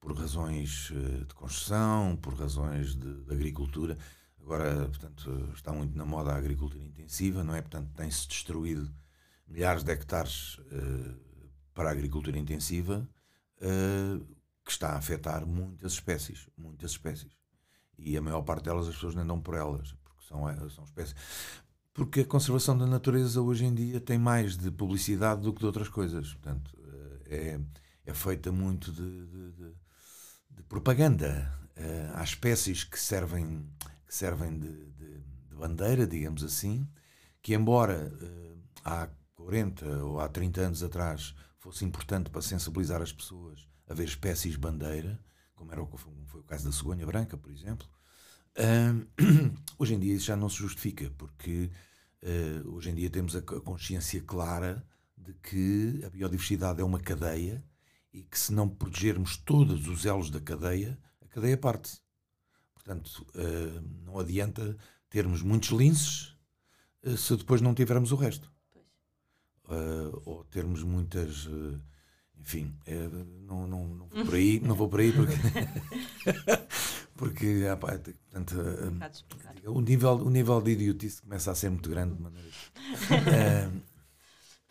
por 0.05 0.13
razões 0.19 0.93
eh, 0.93 1.25
de 1.25 1.35
construção, 1.35 2.15
por 2.21 2.35
razões 2.35 2.95
de, 2.95 3.23
de 3.23 3.33
agricultura, 3.33 3.97
Agora, 4.45 4.87
portanto, 4.89 5.51
está 5.55 5.73
muito 5.73 5.97
na 5.97 6.05
moda 6.05 6.33
a 6.33 6.37
agricultura 6.37 6.85
intensiva, 6.85 7.43
não 7.43 7.55
é? 7.55 7.63
Portanto, 7.63 7.91
tem-se 7.95 8.29
destruído 8.29 8.95
milhares 9.49 9.83
de 9.83 9.91
hectares 9.91 10.59
uh, 10.59 11.19
para 11.73 11.89
a 11.89 11.93
agricultura 11.93 12.39
intensiva, 12.39 13.09
uh, 13.57 14.37
que 14.63 14.71
está 14.71 14.91
a 14.91 14.99
afetar 14.99 15.47
muitas 15.47 15.95
espécies, 15.95 16.47
muitas 16.59 16.91
espécies. 16.91 17.33
E 17.97 18.19
a 18.19 18.21
maior 18.21 18.43
parte 18.43 18.65
delas 18.65 18.87
as 18.87 18.95
pessoas 18.95 19.15
nem 19.15 19.27
dão 19.27 19.41
por 19.41 19.55
elas, 19.55 19.93
porque 20.05 20.27
são, 20.29 20.45
são 20.69 20.85
espécies. 20.85 21.17
Porque 21.95 22.21
a 22.21 22.27
conservação 22.27 22.77
da 22.77 22.87
natureza 22.87 23.41
hoje 23.41 23.65
em 23.65 23.75
dia 23.75 23.99
tem 23.99 24.19
mais 24.19 24.59
de 24.59 24.71
publicidade 24.71 25.41
do 25.41 25.55
que 25.55 25.61
de 25.61 25.67
outras 25.67 25.89
coisas. 25.89 26.35
Portanto, 26.35 26.77
é, 27.25 27.59
é 28.05 28.13
feita 28.13 28.53
muito 28.53 28.93
de, 28.93 29.27
de, 29.27 29.53
de, 29.53 29.75
de 30.57 30.63
propaganda. 30.63 31.53
Uh, 31.77 32.13
há 32.15 32.23
espécies 32.23 32.85
que 32.85 32.99
servem 32.99 33.67
que 34.07 34.15
servem 34.15 34.59
de, 34.59 34.69
de, 34.69 35.19
de 35.49 35.55
bandeira, 35.57 36.07
digamos 36.07 36.45
assim, 36.45 36.89
que 37.43 37.55
embora 37.55 38.13
uh, 38.23 38.59
há 38.85 39.09
40 39.35 40.05
ou 40.05 40.21
há 40.21 40.29
30 40.29 40.61
anos 40.61 40.83
atrás 40.83 41.35
fosse 41.59 41.85
importante 41.85 42.31
para 42.31 42.41
sensibilizar 42.41 43.03
as 43.03 43.13
pessoas 43.13 43.67
a 43.89 43.95
ver 43.95 44.05
espécies 44.05 44.57
bandeira, 44.57 45.19
como 45.57 45.73
era 45.73 45.83
o, 45.83 45.97
foi 46.27 46.41
o 46.41 46.45
caso 46.45 46.67
da 46.67 46.73
cegonha 46.73 47.05
branca, 47.05 47.37
por 47.37 47.51
exemplo, 47.51 47.89
uh, 48.59 49.55
hoje 49.79 49.95
em 49.95 49.99
dia 49.99 50.15
isso 50.15 50.27
já 50.27 50.37
não 50.37 50.49
se 50.49 50.57
justifica, 50.57 51.11
porque 51.19 51.71
hoje 52.65 52.89
em 52.89 52.95
dia 52.95 53.11
temos 53.11 53.37
a 53.37 53.43
consciência 53.43 54.19
clara 54.23 54.83
de 55.15 55.35
que 55.35 56.01
a 56.07 56.09
biodiversidade 56.09 56.81
é 56.81 56.85
uma 56.85 56.99
cadeia 56.99 57.63
e 58.15 58.23
que 58.23 58.39
se 58.39 58.53
não 58.53 58.69
protegermos 58.69 59.37
todos 59.37 59.89
os 59.89 60.07
elos 60.07 60.31
da 60.31 60.41
cadeia, 60.41 60.97
a 61.21 61.27
cadeia 61.27 61.59
parte. 61.59 62.01
Portanto, 62.73 63.27
uh, 63.35 63.81
não 64.07 64.21
adianta 64.21 64.77
termos 65.11 65.43
muitos 65.43 65.71
linces 65.71 66.37
uh, 67.03 67.17
se 67.17 67.37
depois 67.37 67.61
não 67.61 67.75
tivermos 67.75 68.13
o 68.13 68.17
resto. 68.17 68.51
Uh, 69.65 70.23
ou 70.25 70.45
termos 70.45 70.85
muitas. 70.85 71.49
enfim, 72.39 72.77
não, 73.41 73.67
não, 73.67 73.89
não 73.89 74.07
vou 74.09 74.25
por 74.25 74.35
aí, 74.35 74.61
não 74.61 74.75
vou 74.77 74.89
por 74.89 75.01
aí 75.01 75.13
porque. 75.13 75.35
porque 77.17 77.67
ah, 77.71 77.77
pá, 77.77 77.99
portanto, 77.99 78.55
o, 79.67 79.81
nível, 79.81 80.13
o 80.17 80.31
nível 80.31 80.61
de 80.61 80.73
idiotice 80.73 81.23
começa 81.23 81.51
a 81.51 81.55
ser 81.55 81.71
muito 81.71 81.89
grande 81.89 82.15
de 82.15 82.23
maneira. 82.23 82.49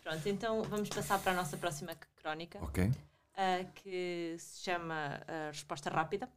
Pronto, 0.02 0.28
então 0.28 0.62
vamos 0.62 0.88
passar 0.88 1.18
para 1.18 1.32
a 1.32 1.34
nossa 1.34 1.56
próxima 1.56 1.96
crónica. 2.16 2.58
Ok. 2.62 2.90
Uh, 3.34 3.70
que 3.74 4.36
se 4.38 4.62
chama 4.62 5.20
uh, 5.22 5.48
Resposta 5.48 5.90
Rápida. 5.90 6.28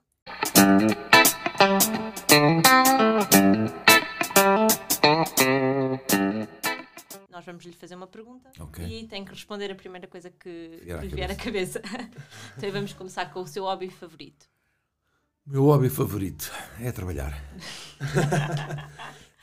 Nós 7.29 7.45
vamos 7.45 7.63
lhe 7.65 7.73
fazer 7.73 7.95
uma 7.95 8.07
pergunta 8.07 8.51
okay. 8.59 8.85
e 8.85 9.07
tem 9.07 9.23
que 9.23 9.31
responder 9.31 9.71
a 9.71 9.75
primeira 9.75 10.07
coisa 10.07 10.29
que 10.31 10.81
lhe 10.81 11.07
vier 11.07 11.31
à 11.31 11.35
cabeça. 11.35 11.81
então 12.57 12.71
vamos 12.71 12.93
começar 12.93 13.31
com 13.31 13.41
o 13.41 13.47
seu 13.47 13.63
hobby 13.63 13.89
favorito. 13.89 14.47
Meu 15.45 15.63
hobby 15.63 15.89
favorito 15.89 16.51
é 16.81 16.91
trabalhar. 16.91 17.31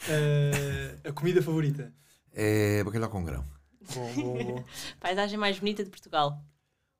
uh, 0.08 1.00
a 1.08 1.12
comida 1.12 1.40
favorita? 1.40 1.94
É 2.32 2.82
bacalhau 2.82 3.08
com 3.08 3.24
grão. 3.24 3.44
Bom, 3.94 4.12
bom, 4.14 4.44
bom. 4.44 4.64
Paisagem 4.98 5.38
mais 5.38 5.58
bonita 5.58 5.84
de 5.84 5.90
Portugal? 5.90 6.42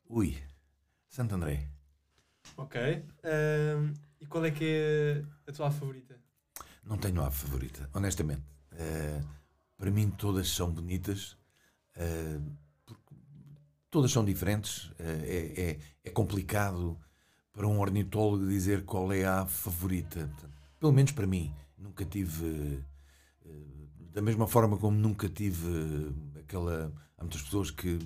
Ui, 0.09 0.37
Santo 1.09 1.35
André. 1.35 1.69
Ok. 2.57 2.81
Uh, 2.81 3.93
e 4.21 4.27
qual 4.27 4.45
é 4.45 4.51
que 4.51 4.65
é 4.65 5.51
a 5.51 5.53
tua 5.53 5.71
favorita? 5.71 6.19
Não 6.85 6.99
tenho 6.99 7.23
ave 7.23 7.35
favorita, 7.35 7.89
honestamente. 7.95 8.43
Uh, 8.73 9.27
para 9.77 9.91
mim 9.91 10.11
todas 10.11 10.49
são 10.51 10.71
bonitas, 10.71 11.37
uh, 11.97 12.43
todas 13.91 14.13
são 14.13 14.25
diferentes. 14.25 14.87
Uh, 14.91 15.25
é, 15.25 15.71
é, 15.71 15.79
é, 16.05 16.11
complicado 16.11 16.99
para 17.53 17.67
um 17.67 17.81
ornitólogo 17.81 18.47
dizer 18.47 18.85
qual 18.85 19.13
é 19.13 19.25
a 19.25 19.41
ave 19.41 19.53
favorita. 19.53 20.31
Pelo 20.79 20.93
menos 20.93 21.13
para 21.13 21.27
mim. 21.27 21.55
Nunca 21.79 22.05
tive. 22.05 22.83
da 24.13 24.23
mesma 24.23 24.47
forma 24.47 24.77
como 24.77 24.97
nunca 24.97 25.29
tive 25.29 26.15
aquela. 26.39 26.93
Há 27.17 27.23
muitas 27.23 27.43
pessoas 27.43 27.71
que, 27.71 27.99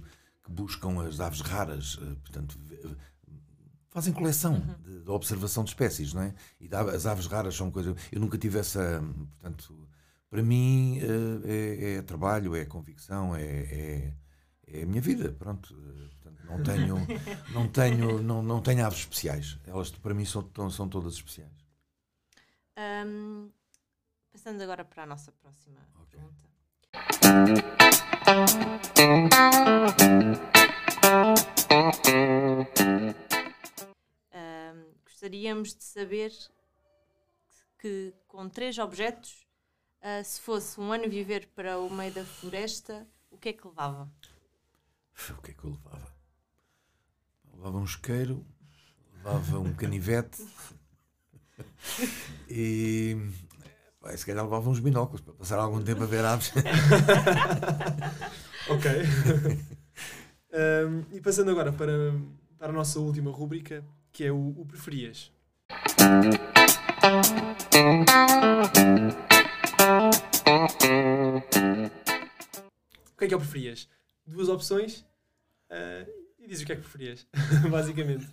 que 0.49 0.53
buscam 0.53 1.07
as 1.07 1.21
aves 1.21 1.41
raras, 1.43 1.97
portanto 2.23 2.59
fazem 3.91 4.13
coleção 4.13 4.55
uhum. 4.55 4.83
de, 4.83 5.01
de, 5.01 5.11
observação 5.11 5.65
de 5.65 5.71
espécies, 5.71 6.15
não 6.15 6.23
é? 6.23 6.35
E 6.61 6.69
as 6.95 7.05
aves 7.05 7.27
raras 7.27 7.55
são 7.55 7.71
coisas. 7.71 7.97
Eu 8.13 8.21
nunca 8.21 8.39
tive 8.39 8.59
essa. 8.59 9.03
Portanto, 9.41 9.89
para 10.31 10.43
mim 10.43 10.99
eh, 11.01 11.41
é, 11.45 11.95
é 11.95 12.03
trabalho, 12.03 12.55
é 12.55 12.65
convicção, 12.65 13.35
é, 13.35 13.43
é, 13.43 14.15
é, 14.67 14.83
a 14.83 14.87
minha 14.87 15.01
vida. 15.01 15.33
Pronto. 15.33 15.75
Portanto, 15.75 16.45
não 16.45 16.63
tenho, 16.63 16.97
não 17.53 17.69
tenho, 17.69 18.23
não, 18.23 18.43
não 18.43 18.61
tenho 18.63 18.87
aves 18.87 19.01
especiais. 19.01 19.59
Elas 19.67 19.91
para 19.91 20.15
mim 20.15 20.25
são, 20.25 20.49
são 20.71 20.89
todas 20.89 21.15
especiais. 21.15 21.67
Um, 23.07 23.51
passando 24.31 24.63
agora 24.63 24.85
para 24.85 25.03
a 25.03 25.07
nossa 25.07 25.33
próxima 25.33 25.81
okay. 26.03 26.21
pergunta. 26.21 26.58
Gostaríamos 35.29 35.75
de 35.75 35.85
saber 35.85 36.33
que 37.79 38.15
com 38.27 38.49
três 38.49 38.79
objetos, 38.79 39.47
uh, 40.01 40.25
se 40.25 40.41
fosse 40.41 40.81
um 40.81 40.91
ano 40.93 41.09
viver 41.09 41.49
para 41.55 41.79
o 41.79 41.91
meio 41.91 42.13
da 42.13 42.25
floresta, 42.25 43.07
o 43.31 43.37
que 43.37 43.51
é 43.51 43.53
que 43.53 43.67
levava? 43.67 44.11
O 45.31 45.43
que 45.43 45.51
é 45.51 45.55
que 45.55 45.65
eu 45.65 45.71
levava? 45.71 46.15
Levava 47.53 47.79
um 47.79 47.85
isqueiro, 47.85 48.47
levava 49.17 49.59
um 49.59 49.75
canivete 49.77 50.43
e 52.49 53.17
pá, 54.01 54.17
se 54.17 54.25
calhar 54.25 54.45
levava 54.45 54.69
uns 54.69 54.81
binóculos 54.81 55.21
para 55.21 55.35
passar 55.35 55.59
algum 55.59 55.83
tempo 55.83 56.03
a 56.03 56.07
ver 56.07 56.25
aves. 56.25 56.53
ok. 58.69 58.91
um, 60.87 61.17
e 61.17 61.21
passando 61.21 61.51
agora 61.51 61.73
para, 61.73 62.15
para 62.59 62.69
a 62.69 62.73
nossa 62.73 62.99
última 62.99 63.31
rúbrica, 63.31 63.85
que 64.13 64.25
é 64.25 64.33
o, 64.33 64.55
o 64.59 64.67
preferias. 64.67 65.33
O 73.13 73.17
que 73.19 73.25
é 73.25 73.29
que 73.29 73.35
eu 73.35 73.39
preferias? 73.39 73.89
Duas 74.27 74.49
opções 74.49 75.01
uh, 75.71 76.11
e 76.39 76.47
diz 76.47 76.61
o 76.61 76.67
que 76.67 76.73
é 76.73 76.77
que 76.77 76.83
preferias, 76.83 77.27
basicamente. 77.71 78.29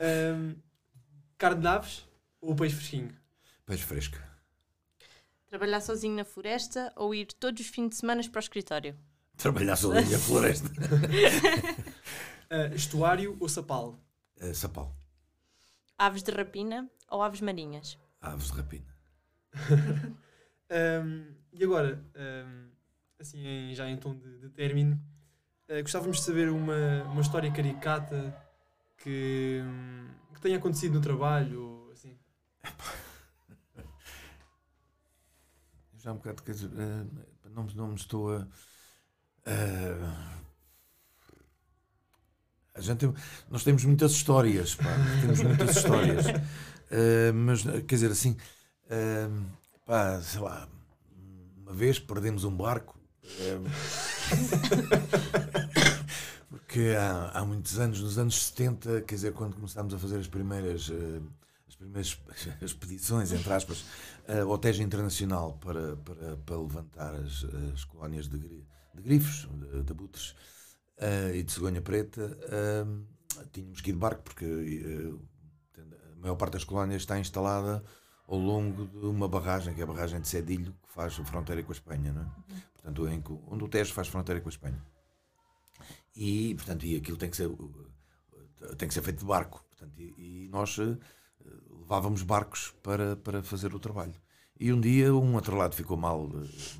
Um, 0.00 0.54
carne 1.36 1.60
de 1.60 1.68
aves 1.68 2.08
ou 2.40 2.54
peixe 2.54 2.76
fresquinho? 2.76 3.14
Peixe 3.66 3.84
fresco. 3.84 4.29
Trabalhar 5.50 5.80
sozinho 5.80 6.14
na 6.14 6.24
floresta 6.24 6.92
ou 6.94 7.12
ir 7.12 7.26
todos 7.26 7.60
os 7.60 7.66
fins 7.66 7.88
de 7.88 7.96
semana 7.96 8.22
para 8.30 8.38
o 8.38 8.40
escritório? 8.40 8.96
Trabalhar 9.36 9.74
sozinho 9.74 10.08
na 10.08 10.18
floresta. 10.20 10.68
uh, 10.68 10.70
estuário 12.72 13.36
ou 13.40 13.48
sapal? 13.48 13.98
Uh, 14.40 14.54
sapal. 14.54 14.94
Aves 15.98 16.22
de 16.22 16.30
rapina 16.30 16.88
ou 17.10 17.20
aves 17.20 17.40
marinhas? 17.40 17.98
Aves 18.20 18.52
de 18.52 18.58
rapina. 18.58 18.94
um, 20.70 21.34
e 21.52 21.64
agora, 21.64 22.00
um, 22.16 22.70
assim, 23.18 23.44
em, 23.44 23.74
já 23.74 23.90
em 23.90 23.96
tom 23.96 24.14
de, 24.14 24.38
de 24.38 24.50
término, 24.50 25.02
uh, 25.68 25.82
gostávamos 25.82 26.18
de 26.18 26.22
saber 26.22 26.48
uma, 26.48 27.02
uma 27.10 27.22
história 27.22 27.50
caricata 27.50 28.32
que, 28.98 29.60
um, 29.64 30.06
que 30.32 30.40
tenha 30.40 30.58
acontecido 30.58 30.94
no 30.94 31.00
trabalho, 31.00 31.90
assim. 31.92 32.16
Já 36.02 36.12
um 36.12 36.16
bocado, 36.16 36.42
quer 36.42 36.52
dizer, 36.52 36.68
uh, 36.68 37.06
não, 37.54 37.64
não 37.74 37.88
me 37.88 37.94
estou 37.94 38.34
a. 38.34 38.38
Uh, 39.46 40.40
a 42.74 42.80
gente, 42.80 43.12
nós 43.50 43.62
temos 43.62 43.84
muitas 43.84 44.12
histórias, 44.12 44.74
pá, 44.76 44.96
temos 45.20 45.42
muitas 45.42 45.76
histórias. 45.76 46.26
Uh, 46.26 47.34
mas, 47.36 47.62
quer 47.62 47.82
dizer, 47.96 48.10
assim, 48.10 48.34
uh, 48.86 49.44
pá, 49.84 50.22
sei 50.22 50.40
lá, 50.40 50.66
uma 51.58 51.74
vez 51.74 51.98
perdemos 51.98 52.44
um 52.44 52.56
barco. 52.56 52.98
Uh, 53.22 53.68
porque 56.48 56.96
há, 56.98 57.30
há 57.34 57.44
muitos 57.44 57.78
anos, 57.78 58.00
nos 58.00 58.16
anos 58.16 58.42
70, 58.46 59.02
quer 59.02 59.14
dizer, 59.16 59.34
quando 59.34 59.54
começámos 59.54 59.92
a 59.92 59.98
fazer 59.98 60.18
as 60.18 60.28
primeiras, 60.28 60.90
as 60.90 61.22
primeiras 61.80 62.20
expedições, 62.60 63.32
entre 63.32 63.52
aspas, 63.52 63.84
ao 64.46 64.58
Tejo 64.58 64.82
Internacional 64.82 65.54
para, 65.54 65.96
para, 65.96 66.36
para 66.36 66.56
levantar 66.58 67.14
as, 67.14 67.44
as 67.72 67.84
colónias 67.84 68.28
de, 68.28 68.38
de 68.38 69.02
grifos, 69.02 69.48
de, 69.58 69.82
de 69.82 69.92
abutres 69.92 70.34
uh, 70.98 71.34
e 71.34 71.42
de 71.42 71.50
cegonha 71.50 71.80
preta, 71.80 72.38
uh, 72.46 73.46
tínhamos 73.52 73.80
que 73.80 73.90
ir 73.90 73.94
de 73.94 73.98
barco, 73.98 74.22
porque 74.22 74.44
uh, 74.44 75.20
a 76.12 76.20
maior 76.20 76.36
parte 76.36 76.54
das 76.54 76.64
colónias 76.64 77.02
está 77.02 77.18
instalada 77.18 77.82
ao 78.28 78.38
longo 78.38 78.86
de 78.86 79.06
uma 79.06 79.28
barragem, 79.28 79.74
que 79.74 79.80
é 79.80 79.84
a 79.84 79.86
barragem 79.86 80.20
de 80.20 80.28
Cedilho, 80.28 80.72
que 80.82 80.92
faz 80.92 81.14
fronteira 81.16 81.62
com 81.62 81.72
a 81.72 81.74
Espanha, 81.74 82.12
não 82.12 82.22
é? 82.22 82.60
Portanto, 82.74 83.08
em, 83.08 83.22
onde 83.48 83.64
o 83.64 83.68
Tejo 83.68 83.92
faz 83.92 84.08
fronteira 84.08 84.40
com 84.40 84.48
a 84.48 84.52
Espanha. 84.52 84.80
E, 86.14 86.54
portanto, 86.54 86.84
e 86.84 86.96
aquilo 86.96 87.16
tem 87.16 87.30
que 87.30 87.36
ser, 87.36 87.50
tem 88.76 88.88
que 88.88 88.94
ser 88.94 89.02
feito 89.02 89.18
de 89.18 89.24
barco. 89.24 89.64
Portanto, 89.70 89.98
e, 89.98 90.44
e 90.44 90.48
nós 90.48 90.78
levávamos 91.90 92.22
barcos 92.22 92.72
para, 92.84 93.16
para 93.16 93.42
fazer 93.42 93.74
o 93.74 93.80
trabalho. 93.80 94.14
E 94.58 94.72
um 94.72 94.80
dia 94.80 95.12
um 95.12 95.36
atrelado 95.36 95.74
ficou 95.74 95.96
mal, 95.96 96.30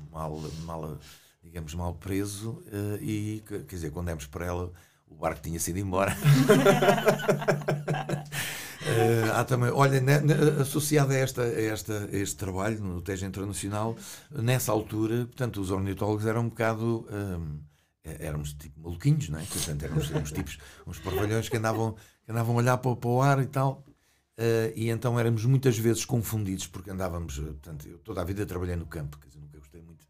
mal, 0.09 0.39
mal 0.63 0.97
digamos, 1.43 1.75
mal 1.75 1.93
preso 1.95 2.51
uh, 2.51 2.97
e, 3.01 3.43
quer 3.45 3.65
dizer, 3.65 3.91
quando 3.91 4.05
demos 4.07 4.25
para 4.25 4.45
ela, 4.45 4.71
o 5.05 5.15
barco 5.15 5.41
tinha 5.41 5.59
sido 5.59 5.79
embora. 5.79 6.15
uh, 8.85 9.31
há 9.35 9.43
também, 9.43 9.69
olha, 9.71 10.01
associado 10.61 11.11
a, 11.11 11.15
esta, 11.15 11.41
a, 11.41 11.61
esta, 11.61 12.05
a 12.05 12.15
este 12.15 12.37
trabalho 12.37 12.79
no 12.81 13.01
Tejo 13.01 13.25
Internacional, 13.25 13.97
nessa 14.31 14.71
altura, 14.71 15.25
portanto, 15.25 15.59
os 15.59 15.71
ornitólogos 15.71 16.25
eram 16.25 16.43
um 16.43 16.49
bocado. 16.49 17.05
Um, 17.11 17.59
eh, 18.03 18.17
éramos 18.19 18.53
tipo 18.53 18.79
maluquinhos, 18.81 19.29
não 19.29 19.37
é? 19.39 19.43
Portanto, 19.43 19.83
éramos 19.83 20.09
uns 20.09 20.31
tipos, 20.31 20.57
uns 20.87 20.97
parvalhões 20.97 21.49
que 21.49 21.57
andavam, 21.57 21.95
que 22.25 22.31
andavam 22.31 22.55
a 22.55 22.57
olhar 22.57 22.77
para, 22.77 22.95
para 22.95 23.09
o 23.09 23.21
ar 23.21 23.39
e 23.39 23.45
tal. 23.45 23.83
Uh, 24.41 24.73
e 24.75 24.89
então 24.89 25.19
éramos 25.19 25.45
muitas 25.45 25.77
vezes 25.77 26.03
confundidos 26.03 26.65
porque 26.65 26.89
andávamos, 26.89 27.37
portanto, 27.37 27.87
eu 27.87 27.99
toda 27.99 28.21
a 28.21 28.23
vida 28.23 28.43
trabalhei 28.43 28.75
no 28.75 28.87
campo, 28.87 29.19
quer 29.19 29.27
dizer, 29.27 29.39
nunca 29.39 29.59
gostei 29.59 29.83
muito 29.83 30.03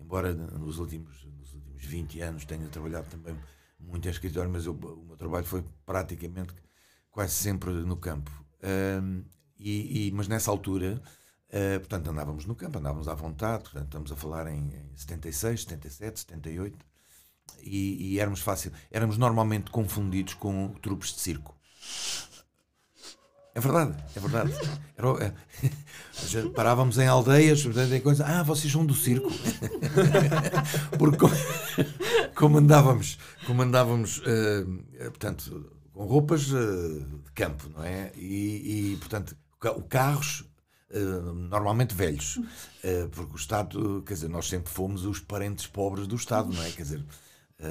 embora 0.00 0.34
nos 0.34 0.78
últimos, 0.78 1.24
nos 1.38 1.54
últimos 1.54 1.84
20 1.84 2.20
anos 2.20 2.44
tenha 2.44 2.66
trabalhado 2.68 3.06
também 3.08 3.36
muito 3.78 4.08
em 4.08 4.10
escritório, 4.10 4.50
mas 4.50 4.66
eu, 4.66 4.72
o 4.72 5.04
meu 5.04 5.16
trabalho 5.16 5.44
foi 5.46 5.64
praticamente 5.84 6.52
quase 7.10 7.34
sempre 7.34 7.70
no 7.70 7.96
campo. 7.96 8.30
Um, 9.02 9.24
e, 9.58 10.08
e, 10.08 10.12
mas 10.12 10.28
nessa 10.28 10.50
altura, 10.50 11.00
uh, 11.48 11.78
portanto, 11.78 12.10
andávamos 12.10 12.44
no 12.44 12.54
campo, 12.54 12.78
andávamos 12.78 13.08
à 13.08 13.14
vontade, 13.14 13.64
portanto, 13.64 13.86
estamos 13.86 14.12
a 14.12 14.16
falar 14.16 14.48
em, 14.48 14.68
em 14.74 14.96
76, 14.96 15.62
77, 15.62 16.20
78, 16.20 16.86
e, 17.62 18.14
e 18.14 18.20
éramos 18.20 18.40
fácil, 18.40 18.72
éramos 18.90 19.16
normalmente 19.16 19.70
confundidos 19.70 20.34
com 20.34 20.74
trupes 20.82 21.14
de 21.14 21.20
circo. 21.20 21.56
É 23.56 23.60
verdade, 23.60 23.96
é 24.14 24.20
verdade. 24.20 24.52
Era, 24.98 25.08
é, 25.24 26.48
parávamos 26.54 26.98
em 26.98 27.06
aldeias, 27.06 27.64
em 27.64 28.00
coisas. 28.02 28.28
Ah, 28.28 28.42
vocês 28.42 28.70
são 28.70 28.84
do 28.84 28.92
circo. 28.92 29.30
Porque 30.98 31.24
como 32.34 32.58
andávamos, 32.58 33.18
como 33.46 33.62
andávamos 33.62 34.18
uh, 34.18 34.82
portanto, 35.06 35.72
com 35.90 36.04
roupas 36.04 36.48
de 36.48 37.32
campo, 37.34 37.70
não 37.74 37.82
é? 37.82 38.12
E, 38.14 38.92
e 38.92 38.96
portanto, 38.98 39.34
carros 39.88 40.44
Uh, 40.88 41.32
normalmente 41.32 41.96
velhos, 41.96 42.36
uh, 42.36 43.08
porque 43.10 43.32
o 43.32 43.36
Estado, 43.36 44.04
quer 44.06 44.14
dizer, 44.14 44.28
nós 44.28 44.48
sempre 44.48 44.72
fomos 44.72 45.04
os 45.04 45.18
parentes 45.18 45.66
pobres 45.66 46.06
do 46.06 46.14
Estado, 46.14 46.54
não 46.54 46.62
é? 46.62 46.70
Quer 46.70 46.82
dizer, 46.82 47.04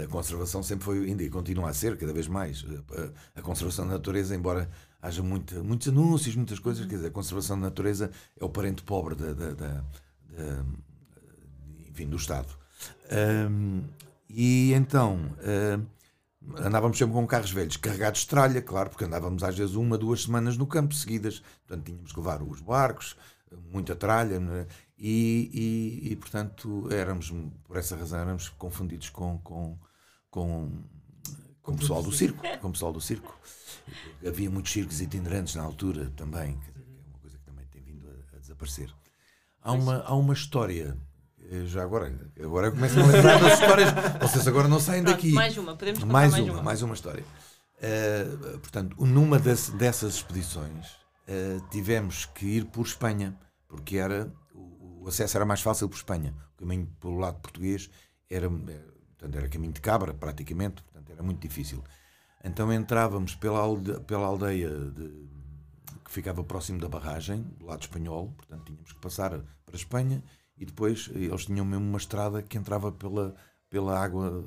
a 0.03 0.05
conservação 0.07 0.61
sempre 0.61 0.83
foi, 0.83 1.05
ainda 1.05 1.23
e 1.23 1.29
continua 1.29 1.69
a 1.69 1.73
ser, 1.73 1.97
cada 1.97 2.11
vez 2.11 2.27
mais. 2.27 2.65
A 3.33 3.41
conservação 3.41 3.87
da 3.87 3.93
natureza, 3.93 4.35
embora 4.35 4.69
haja 5.05 5.21
muita, 5.23 5.61
muitos 5.63 5.87
anúncios, 5.87 6.35
muitas 6.35 6.59
coisas, 6.59 6.85
quer 6.85 6.95
dizer, 6.95 7.07
a 7.07 7.11
conservação 7.11 7.59
da 7.59 7.67
natureza 7.67 8.11
é 8.39 8.43
o 8.43 8.49
parente 8.49 8.83
pobre 8.83 9.15
da, 9.15 9.33
da, 9.33 9.51
da, 9.51 9.67
da 9.73 10.65
enfim, 11.87 12.07
do 12.07 12.17
Estado. 12.17 12.49
Um, 13.49 13.83
e 14.29 14.73
então. 14.73 15.15
Uh, 15.39 15.95
andávamos 16.57 16.97
sempre 16.97 17.13
com 17.15 17.25
carros 17.25 17.51
velhos, 17.51 17.77
carregados 17.77 18.21
de 18.21 18.27
tralha, 18.27 18.61
claro, 18.61 18.89
porque 18.89 19.05
andávamos 19.05 19.43
às 19.43 19.57
vezes 19.57 19.75
uma, 19.75 19.97
duas 19.97 20.23
semanas 20.23 20.57
no 20.57 20.67
campo 20.67 20.93
seguidas, 20.93 21.41
portanto 21.65 21.85
tínhamos 21.85 22.11
que 22.11 22.19
levar 22.19 22.43
os 22.43 22.61
barcos, 22.61 23.15
muita 23.71 23.95
tralha, 23.95 24.35
é? 24.35 24.67
e, 24.97 25.49
e, 26.05 26.11
e, 26.11 26.15
portanto 26.15 26.87
éramos, 26.91 27.33
por 27.63 27.77
essa 27.77 27.95
razão, 27.95 28.19
éramos 28.19 28.49
confundidos 28.49 29.09
com, 29.09 29.39
com, 29.39 29.77
com, 30.29 30.71
com 31.65 31.71
o 31.71 31.77
pessoal 31.77 32.03
do 32.03 32.11
circo, 32.11 32.43
com 32.61 32.67
o 32.67 32.71
pessoal 32.71 32.93
do 32.93 33.01
circo. 33.01 33.37
Havia 34.25 34.49
muitos 34.49 34.71
circos 34.71 35.01
itinerantes 35.01 35.55
na 35.55 35.63
altura 35.63 36.11
também, 36.15 36.57
que 36.59 36.69
é 36.69 37.09
uma 37.09 37.19
coisa 37.19 37.37
que 37.37 37.43
também 37.43 37.65
tem 37.67 37.81
vindo 37.81 38.07
a, 38.07 38.37
a 38.37 38.39
desaparecer. 38.39 38.93
Há 39.61 39.71
uma, 39.71 40.03
há 40.03 40.15
uma 40.15 40.33
história 40.33 40.95
eh, 41.51 41.65
já 41.65 41.83
agora, 41.83 42.13
agora 42.39 42.71
começam 42.71 43.03
a 43.03 43.07
lembrar 43.07 43.39
das 43.39 43.59
histórias. 43.59 43.89
Vocês 44.21 44.47
agora 44.47 44.67
não 44.67 44.79
saem 44.79 45.03
Pronto, 45.03 45.15
daqui. 45.15 45.31
Mais 45.31 45.57
uma, 45.57 45.75
podemos 45.75 45.99
contar 45.99 46.13
mais, 46.13 46.31
mais 46.31 46.43
uma, 46.43 46.53
uma. 46.53 46.63
mais 46.63 46.81
uma 46.81 46.93
história. 46.93 47.23
Uh, 47.77 48.59
portanto, 48.59 48.95
numa 49.05 49.37
desse, 49.37 49.71
dessas 49.71 50.15
expedições 50.15 50.87
uh, 51.27 51.61
tivemos 51.69 52.25
que 52.25 52.45
ir 52.45 52.65
por 52.65 52.85
Espanha, 52.85 53.37
porque 53.67 53.97
era 53.97 54.31
o, 54.53 55.03
o, 55.03 55.07
acesso 55.07 55.37
era 55.37 55.45
mais 55.45 55.61
fácil 55.61 55.89
por 55.89 55.97
Espanha. 55.97 56.33
O 56.55 56.59
caminho 56.59 56.87
pelo 57.01 57.17
lado 57.17 57.39
português 57.41 57.89
era, 58.29 58.47
portanto, 59.17 59.35
era 59.35 59.49
caminho 59.49 59.73
de 59.73 59.81
cabra, 59.81 60.13
praticamente, 60.13 60.81
portanto, 60.83 61.11
era 61.11 61.23
muito 61.23 61.41
difícil. 61.41 61.83
Então 62.43 62.71
entrávamos 62.71 63.35
pela 63.35 63.59
aldeia, 63.59 63.99
pela 64.01 64.27
aldeia 64.27 64.69
de, 64.69 65.27
que 66.03 66.11
ficava 66.11 66.43
próximo 66.43 66.79
da 66.79 66.87
barragem, 66.87 67.41
do 67.57 67.65
lado 67.65 67.81
espanhol, 67.81 68.33
portanto, 68.37 68.65
tínhamos 68.65 68.91
que 68.91 68.99
passar 68.99 69.31
para 69.65 69.75
Espanha 69.75 70.23
e 70.57 70.65
depois 70.65 71.09
eles 71.13 71.45
tinham 71.45 71.65
mesmo 71.65 71.85
uma 71.85 71.97
estrada 71.97 72.41
que 72.41 72.57
entrava 72.57 72.91
pela, 72.91 73.35
pela 73.69 73.99
água 73.99 74.43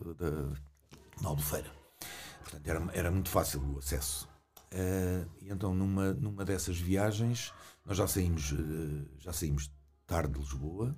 da 1.21 1.29
Albufeira. 1.29 1.71
Portanto, 2.43 2.67
era, 2.67 2.91
era 2.93 3.11
muito 3.11 3.29
fácil 3.29 3.61
o 3.75 3.79
acesso. 3.79 4.29
Uh, 4.73 5.29
e 5.41 5.51
então, 5.51 5.75
numa, 5.75 6.13
numa 6.13 6.45
dessas 6.45 6.79
viagens, 6.79 7.53
nós 7.85 7.97
já 7.97 8.07
saímos, 8.07 8.53
uh, 8.53 9.09
já 9.19 9.33
saímos 9.33 9.71
tarde 10.07 10.35
de 10.35 10.39
Lisboa. 10.39 10.97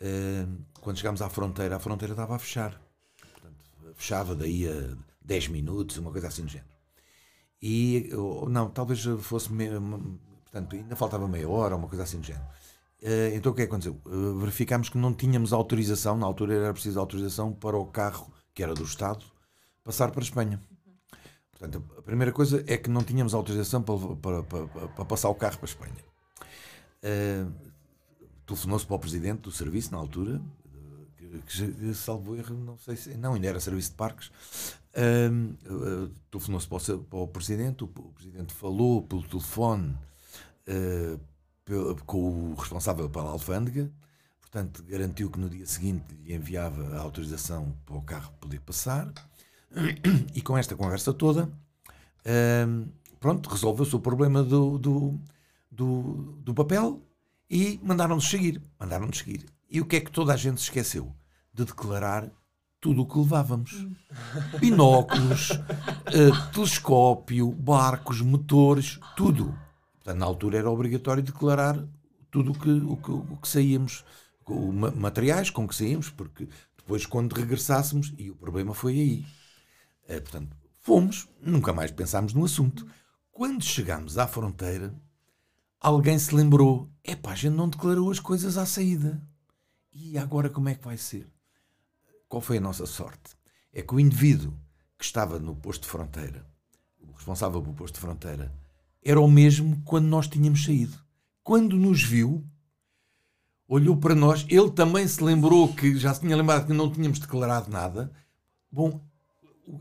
Uh, 0.00 0.64
quando 0.80 0.96
chegámos 0.96 1.20
à 1.22 1.28
fronteira, 1.28 1.76
a 1.76 1.80
fronteira 1.80 2.12
estava 2.12 2.36
a 2.36 2.38
fechar. 2.38 2.80
Portanto, 3.20 3.94
fechava 3.94 4.34
daí 4.34 4.68
a 4.68 4.96
10 5.22 5.48
minutos, 5.48 5.98
uma 5.98 6.12
coisa 6.12 6.28
assim 6.28 6.42
do 6.42 6.48
género. 6.48 6.70
E, 7.60 8.10
não, 8.48 8.70
talvez 8.70 9.04
fosse. 9.20 9.48
Portanto, 9.48 10.76
ainda 10.76 10.96
faltava 10.96 11.26
meia 11.26 11.48
hora, 11.48 11.76
uma 11.76 11.88
coisa 11.88 12.04
assim 12.04 12.20
do 12.20 12.26
género. 12.26 12.46
Uh, 13.02 13.34
então 13.34 13.52
o 13.52 13.54
que 13.54 13.62
é 13.62 13.66
que 13.66 13.70
aconteceu? 13.70 14.00
Verificámos 14.40 14.88
que 14.88 14.98
não 14.98 15.14
tínhamos 15.14 15.52
autorização, 15.52 16.16
na 16.16 16.26
altura 16.26 16.54
era 16.54 16.72
preciso 16.72 16.98
autorização 16.98 17.52
para 17.52 17.76
o 17.76 17.86
carro, 17.86 18.32
que 18.54 18.62
era 18.62 18.74
do 18.74 18.82
Estado, 18.84 19.24
passar 19.84 20.10
para 20.10 20.20
a 20.20 20.24
Espanha. 20.24 20.60
Portanto, 21.52 21.84
a 21.96 22.02
primeira 22.02 22.32
coisa 22.32 22.62
é 22.66 22.76
que 22.76 22.88
não 22.88 23.02
tínhamos 23.02 23.34
autorização 23.34 23.82
para, 23.82 24.16
para, 24.16 24.42
para, 24.44 24.88
para 24.88 25.04
passar 25.04 25.28
o 25.28 25.34
carro 25.34 25.58
para 25.58 25.66
a 25.66 25.70
Espanha. 25.70 26.04
Uh, 28.48 28.54
Telefonou-se 28.54 28.86
para 28.86 28.96
o 28.96 28.98
presidente 28.98 29.40
do 29.42 29.50
serviço, 29.50 29.92
na 29.92 29.98
altura, 29.98 30.40
que, 31.46 31.72
que 31.72 31.94
salvo 31.94 32.34
erro, 32.34 32.56
não 32.56 32.78
sei 32.78 32.96
se. 32.96 33.14
Não, 33.16 33.34
ainda 33.34 33.46
era 33.46 33.60
serviço 33.60 33.90
de 33.90 33.96
parques. 33.96 34.30
Uh, 34.94 36.08
Telefonou-se 36.30 36.66
para, 36.66 36.98
para, 36.98 37.18
o 37.18 37.28
presidente, 37.28 37.84
o, 37.84 37.86
o, 37.86 38.12
presidente 38.12 38.52
falou 38.52 39.02
pelo 39.02 39.22
telefone 39.22 39.94
com 42.06 42.52
o 42.52 42.54
responsável 42.54 43.08
pela 43.10 43.30
alfândega, 43.30 43.90
portanto, 44.40 44.82
garantiu 44.84 45.30
que 45.30 45.38
no 45.38 45.48
dia 45.48 45.66
seguinte 45.66 46.14
lhe 46.22 46.34
enviava 46.34 46.96
a 46.96 47.00
autorização 47.00 47.74
para 47.84 47.96
o 47.96 48.02
carro 48.02 48.32
poder 48.40 48.60
passar. 48.60 49.12
E 50.34 50.40
com 50.40 50.56
esta 50.56 50.74
conversa 50.74 51.12
toda, 51.12 51.50
hum, 52.66 52.88
pronto, 53.20 53.48
resolveu-se 53.50 53.94
o 53.94 54.00
problema 54.00 54.42
do, 54.42 54.78
do, 54.78 55.20
do, 55.70 56.38
do 56.42 56.54
papel 56.54 57.02
e 57.50 57.80
mandaram-nos 57.82 58.28
seguir. 58.28 58.62
Mandaram-nos 58.78 59.18
seguir. 59.18 59.46
E 59.70 59.80
o 59.80 59.86
que 59.86 59.96
é 59.96 60.00
que 60.00 60.10
toda 60.10 60.32
a 60.32 60.36
gente 60.36 60.60
se 60.60 60.64
esqueceu? 60.64 61.14
De 61.52 61.64
declarar 61.64 62.30
tudo 62.80 63.02
o 63.02 63.06
que 63.06 63.18
levávamos: 63.18 63.86
binóculos, 64.60 65.50
uh, 65.50 66.52
telescópio, 66.52 67.50
barcos, 67.52 68.20
motores, 68.20 68.98
tudo. 69.16 69.56
Portanto, 69.94 70.18
na 70.18 70.26
altura 70.26 70.58
era 70.58 70.70
obrigatório 70.70 71.22
declarar 71.22 71.82
tudo 72.30 72.52
o 72.52 72.58
que, 72.58 72.70
o 72.70 72.96
que, 72.96 73.10
o 73.10 73.36
que 73.36 73.48
saíamos, 73.48 74.04
o, 74.46 74.72
materiais 74.72 75.50
com 75.50 75.66
que 75.66 75.74
saíamos, 75.74 76.10
porque 76.10 76.48
depois, 76.76 77.04
quando 77.04 77.34
regressássemos, 77.34 78.14
e 78.16 78.30
o 78.30 78.34
problema 78.34 78.74
foi 78.74 78.92
aí. 78.94 79.26
É, 80.06 80.20
portanto, 80.20 80.56
fomos, 80.80 81.28
nunca 81.42 81.72
mais 81.72 81.90
pensámos 81.90 82.32
no 82.32 82.44
assunto. 82.44 82.86
Quando 83.30 83.62
chegámos 83.62 84.16
à 84.16 84.26
fronteira, 84.26 84.94
alguém 85.80 86.18
se 86.18 86.34
lembrou: 86.34 86.90
é 87.04 87.14
pá, 87.14 87.32
a 87.32 87.34
gente 87.34 87.54
não 87.54 87.68
declarou 87.68 88.10
as 88.10 88.20
coisas 88.20 88.56
à 88.58 88.66
saída. 88.66 89.22
E 89.92 90.16
agora 90.18 90.50
como 90.50 90.68
é 90.68 90.74
que 90.74 90.84
vai 90.84 90.96
ser? 90.96 91.28
Qual 92.28 92.40
foi 92.40 92.58
a 92.58 92.60
nossa 92.60 92.86
sorte? 92.86 93.36
É 93.72 93.82
que 93.82 93.94
o 93.94 94.00
indivíduo 94.00 94.54
que 94.98 95.04
estava 95.04 95.38
no 95.38 95.56
posto 95.56 95.82
de 95.82 95.88
fronteira, 95.88 96.46
o 97.00 97.12
responsável 97.12 97.62
pelo 97.62 97.74
posto 97.74 97.94
de 97.94 98.00
fronteira, 98.00 98.52
era 99.02 99.20
o 99.20 99.30
mesmo 99.30 99.80
quando 99.84 100.06
nós 100.06 100.26
tínhamos 100.28 100.64
saído. 100.64 100.98
Quando 101.42 101.76
nos 101.76 102.02
viu, 102.02 102.44
olhou 103.66 103.96
para 103.96 104.14
nós, 104.14 104.44
ele 104.48 104.70
também 104.70 105.06
se 105.08 105.22
lembrou 105.22 105.72
que 105.74 105.96
já 105.96 106.12
se 106.12 106.20
tinha 106.20 106.36
lembrado 106.36 106.66
que 106.66 106.72
não 106.72 106.90
tínhamos 106.90 107.18
declarado 107.18 107.70
nada. 107.70 108.12
Bom, 108.70 109.00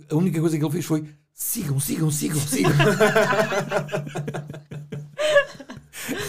a 0.09 0.15
única 0.15 0.39
coisa 0.39 0.57
que 0.57 0.63
ele 0.63 0.71
fez 0.71 0.85
foi 0.85 1.13
sigam, 1.33 1.79
sigam, 1.79 2.09
sigam, 2.09 2.39
sigam. 2.39 2.71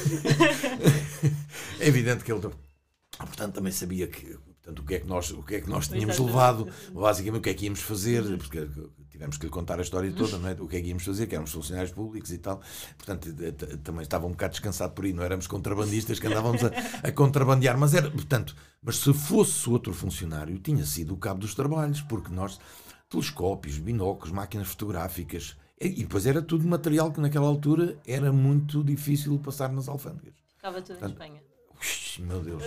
é 1.80 1.86
evidente 1.86 2.24
que 2.24 2.32
ele, 2.32 2.40
portanto, 2.40 3.54
também 3.54 3.72
sabia 3.72 4.06
que 4.06 4.38
Portanto, 4.68 4.80
o 4.80 4.84
que 4.84 4.94
é 4.96 5.00
que 5.00 5.06
nós, 5.06 5.30
o 5.30 5.42
que 5.42 5.54
é 5.54 5.60
que 5.62 5.70
nós 5.70 5.88
tínhamos 5.88 6.18
levado, 6.18 6.68
basicamente 6.92 7.40
o 7.40 7.42
que 7.42 7.48
é 7.48 7.54
que 7.54 7.64
íamos 7.64 7.80
fazer, 7.80 8.22
porque 8.36 8.68
tivemos 9.10 9.38
que 9.38 9.46
lhe 9.46 9.50
contar 9.50 9.78
a 9.78 9.82
história 9.82 10.12
toda, 10.12 10.36
não 10.36 10.46
é? 10.46 10.52
o 10.60 10.68
que 10.68 10.76
é 10.76 10.80
que 10.82 10.88
íamos 10.88 11.04
fazer, 11.04 11.26
que 11.26 11.34
éramos 11.34 11.50
funcionários 11.50 11.90
públicos 11.90 12.30
e 12.30 12.36
tal. 12.36 12.60
Portanto, 12.98 13.34
também 13.82 14.02
estava 14.02 14.26
um 14.26 14.32
bocado 14.32 14.50
descansado 14.52 14.92
por 14.92 15.06
aí, 15.06 15.14
não 15.14 15.24
éramos 15.24 15.46
contrabandistas 15.46 16.18
que 16.18 16.26
andávamos 16.26 16.62
a, 16.62 16.70
a 17.02 17.10
contrabandear, 17.10 17.78
mas 17.78 17.94
era, 17.94 18.10
portanto, 18.10 18.54
mas 18.82 18.98
se 18.98 19.10
fosse 19.14 19.70
outro 19.70 19.94
funcionário, 19.94 20.58
tinha 20.58 20.84
sido 20.84 21.14
o 21.14 21.16
cabo 21.16 21.40
dos 21.40 21.54
trabalhos, 21.54 22.02
porque 22.02 22.30
nós, 22.30 22.60
telescópios, 23.08 23.78
binóculos, 23.78 24.32
máquinas 24.32 24.68
fotográficas, 24.68 25.56
e 25.80 26.02
depois 26.02 26.26
era 26.26 26.42
tudo 26.42 26.66
material 26.66 27.12
que 27.12 27.20
naquela 27.20 27.46
altura 27.46 27.96
era 28.06 28.32
muito 28.32 28.82
difícil 28.82 29.38
passar 29.38 29.72
nas 29.72 29.88
alfândegas. 29.88 30.34
Ficava 30.56 30.82
tudo 30.82 30.98
Portanto, 30.98 31.10
em 31.10 31.12
Espanha. 31.12 31.42
Ux, 31.76 32.18
meu 32.18 32.40
Deus. 32.40 32.62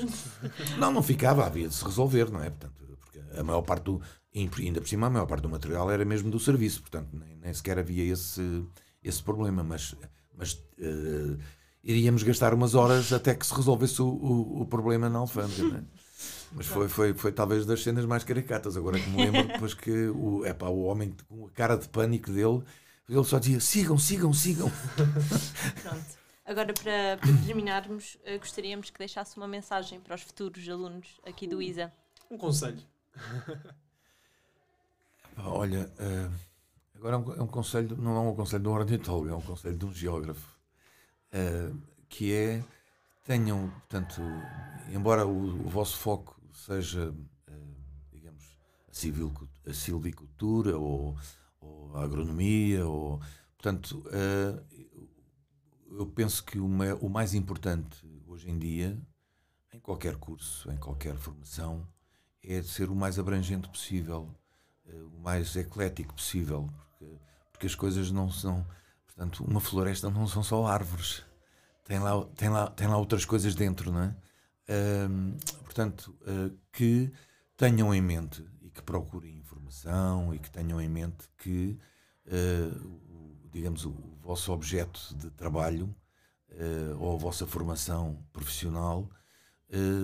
não, 0.77 0.93
não 0.93 1.03
ficava, 1.03 1.45
havia 1.45 1.67
de 1.67 1.73
se 1.73 1.83
resolver, 1.83 2.31
não 2.31 2.41
é? 2.41 2.49
Portanto, 2.49 2.73
porque 3.01 3.19
a 3.37 3.43
maior 3.43 3.61
parte 3.61 3.83
do. 3.83 4.01
Ainda 4.33 4.79
por 4.79 4.87
cima, 4.87 5.07
a 5.07 5.09
maior 5.09 5.25
parte 5.25 5.41
do 5.41 5.49
material 5.49 5.91
era 5.91 6.05
mesmo 6.05 6.31
do 6.31 6.39
serviço, 6.39 6.81
portanto, 6.81 7.09
nem, 7.11 7.35
nem 7.35 7.53
sequer 7.53 7.77
havia 7.77 8.13
esse, 8.13 8.63
esse 9.03 9.21
problema, 9.21 9.61
mas, 9.61 9.93
mas 10.37 10.53
uh, 10.53 11.37
iríamos 11.83 12.23
gastar 12.23 12.53
umas 12.53 12.73
horas 12.73 13.11
até 13.11 13.35
que 13.35 13.45
se 13.45 13.53
resolvesse 13.53 14.01
o, 14.01 14.07
o, 14.07 14.61
o 14.61 14.65
problema 14.65 15.09
na 15.09 15.19
alfândega, 15.19 15.63
não 15.63 15.77
é? 15.77 15.83
Mas 16.53 16.65
foi, 16.67 16.87
foi, 16.87 17.13
foi 17.13 17.31
talvez 17.31 17.65
das 17.65 17.81
cenas 17.81 18.05
mais 18.05 18.23
caricatas. 18.23 18.75
Agora 18.75 18.99
que 18.99 19.09
me 19.09 19.17
lembro, 19.17 19.47
depois 19.51 19.73
que 19.73 20.07
o, 20.09 20.45
epá, 20.45 20.67
o 20.67 20.83
homem 20.83 21.15
com 21.27 21.47
a 21.47 21.49
cara 21.51 21.77
de 21.77 21.87
pânico 21.87 22.31
dele, 22.31 22.61
ele 23.11 23.25
só 23.25 23.39
dizia: 23.39 23.59
sigam, 23.59 23.97
sigam, 23.97 24.33
sigam. 24.33 24.71
Pronto. 25.83 26.21
Agora, 26.45 26.73
para, 26.73 27.17
para 27.17 27.45
terminarmos, 27.45 28.15
uh, 28.15 28.39
gostaríamos 28.39 28.89
que 28.89 28.97
deixasse 28.97 29.35
uma 29.37 29.47
mensagem 29.47 29.99
para 29.99 30.15
os 30.15 30.21
futuros 30.21 30.67
alunos 30.69 31.19
aqui 31.25 31.45
do 31.45 31.61
ISA. 31.61 31.93
Um 32.29 32.37
conselho. 32.37 32.81
Olha, 35.37 35.91
uh, 35.99 36.31
agora 36.95 37.15
é 37.15 37.19
um, 37.19 37.33
é 37.33 37.43
um, 37.43 37.47
conselho, 37.47 37.97
não 37.97 38.15
é 38.15 38.19
um 38.19 38.35
conselho 38.35 38.63
de 38.63 38.69
um 38.69 38.71
ornitólogo, 38.71 39.29
é 39.29 39.35
um 39.35 39.41
conselho 39.41 39.77
de 39.77 39.85
um 39.85 39.93
geógrafo, 39.93 40.57
uh, 41.33 41.77
que 42.07 42.33
é, 42.33 42.63
tenham, 43.25 43.69
portanto, 43.69 44.21
embora 44.89 45.25
o, 45.25 45.65
o 45.65 45.69
vosso 45.69 45.97
foco 45.97 46.39
seja, 46.53 47.13
digamos, 48.11 48.57
a 49.65 49.73
silvicultura 49.73 50.77
ou, 50.77 51.17
ou 51.61 51.95
a 51.95 52.03
agronomia, 52.03 52.85
ou 52.85 53.21
portanto 53.57 54.03
uh, 54.07 54.81
eu 55.91 56.05
penso 56.07 56.43
que 56.43 56.59
o, 56.59 57.09
mais 57.09 57.33
importante 57.33 58.05
hoje 58.25 58.49
em 58.49 58.57
dia, 58.57 58.99
em 59.73 59.79
qualquer 59.79 60.15
curso, 60.17 60.71
em 60.71 60.77
qualquer 60.77 61.15
formação, 61.17 61.87
é 62.43 62.61
ser 62.63 62.89
o 62.89 62.95
mais 62.95 63.19
abrangente 63.19 63.69
possível, 63.69 64.33
uh, 64.85 65.07
o 65.15 65.19
mais 65.21 65.55
eclético 65.55 66.13
possível, 66.13 66.69
porque, 66.77 67.19
porque 67.51 67.67
as 67.67 67.75
coisas 67.75 68.11
não 68.11 68.31
são, 68.31 68.65
portanto, 69.05 69.43
uma 69.43 69.59
floresta 69.59 70.09
não 70.09 70.27
são 70.27 70.43
só 70.43 70.65
árvores, 70.65 71.23
tem 71.85 71.99
lá, 71.99 72.25
tem 72.35 72.49
lá, 72.49 72.67
tem 72.69 72.87
lá 72.87 72.97
outras 72.97 73.25
coisas 73.25 73.53
dentro, 73.53 73.91
não 73.91 74.03
é? 74.03 74.15
Portanto, 75.65 76.15
uh, 76.21 76.57
que 76.71 77.11
tenham 77.57 77.93
em 77.93 78.01
mente 78.01 78.45
que 78.73 78.81
procurem 78.81 79.37
informação 79.37 80.33
e 80.33 80.39
que 80.39 80.49
tenham 80.49 80.79
em 80.81 80.89
mente 80.89 81.29
que, 81.37 81.77
uh, 82.27 83.49
digamos, 83.51 83.85
o, 83.85 83.95
vosso 84.21 84.51
objeto 84.53 85.15
de 85.15 85.31
trabalho 85.31 85.93
ou 86.99 87.15
a 87.15 87.17
vossa 87.17 87.47
formação 87.47 88.23
profissional 88.31 89.09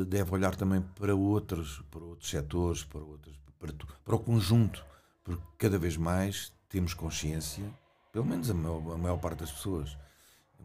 deve 0.08 0.34
olhar 0.34 0.56
também 0.56 0.82
para 0.82 1.16
outros, 1.16 1.84
para 1.92 2.04
outros 2.04 2.30
setores, 2.30 2.84
para, 2.84 3.00
outros, 3.00 3.40
para, 3.60 3.74
para 4.04 4.16
o 4.16 4.20
conjunto, 4.20 4.84
porque 5.24 5.44
cada 5.58 5.78
vez 5.78 5.98
mais 5.98 6.52
temos 6.68 6.96
consciência, 6.96 7.64
pelo 8.12 8.26
menos 8.26 8.50
a 8.50 8.56
maior, 8.56 8.94
a 8.94 8.98
maior 8.98 9.18
parte 9.18 9.42
das 9.42 9.52
pessoas, 9.52 9.96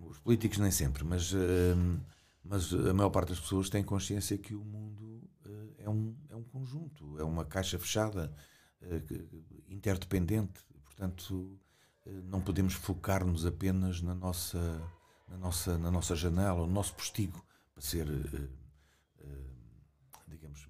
os 0.08 0.18
políticos 0.18 0.58
nem 0.58 0.70
sempre, 0.70 1.04
mas 1.04 1.34
mas 2.44 2.72
a 2.72 2.92
maior 2.92 3.10
parte 3.10 3.28
das 3.28 3.40
pessoas 3.40 3.70
tem 3.70 3.84
consciência 3.84 4.36
que 4.36 4.54
o 4.54 4.64
mundo 4.64 5.22
uh, 5.46 5.74
é, 5.78 5.88
um, 5.88 6.16
é 6.28 6.36
um 6.36 6.42
conjunto, 6.42 7.18
é 7.18 7.24
uma 7.24 7.44
caixa 7.44 7.78
fechada, 7.78 8.34
uh, 8.82 9.64
interdependente. 9.68 10.60
Portanto, 10.84 11.58
uh, 12.04 12.10
não 12.24 12.40
podemos 12.40 12.74
focar-nos 12.74 13.46
apenas 13.46 14.02
na 14.02 14.14
nossa, 14.14 14.58
na, 15.28 15.36
nossa, 15.38 15.78
na 15.78 15.90
nossa 15.90 16.16
janela, 16.16 16.66
no 16.66 16.72
nosso 16.72 16.94
postigo, 16.94 17.44
para 17.72 17.82
ser, 17.82 18.06
digamos, 20.26 20.68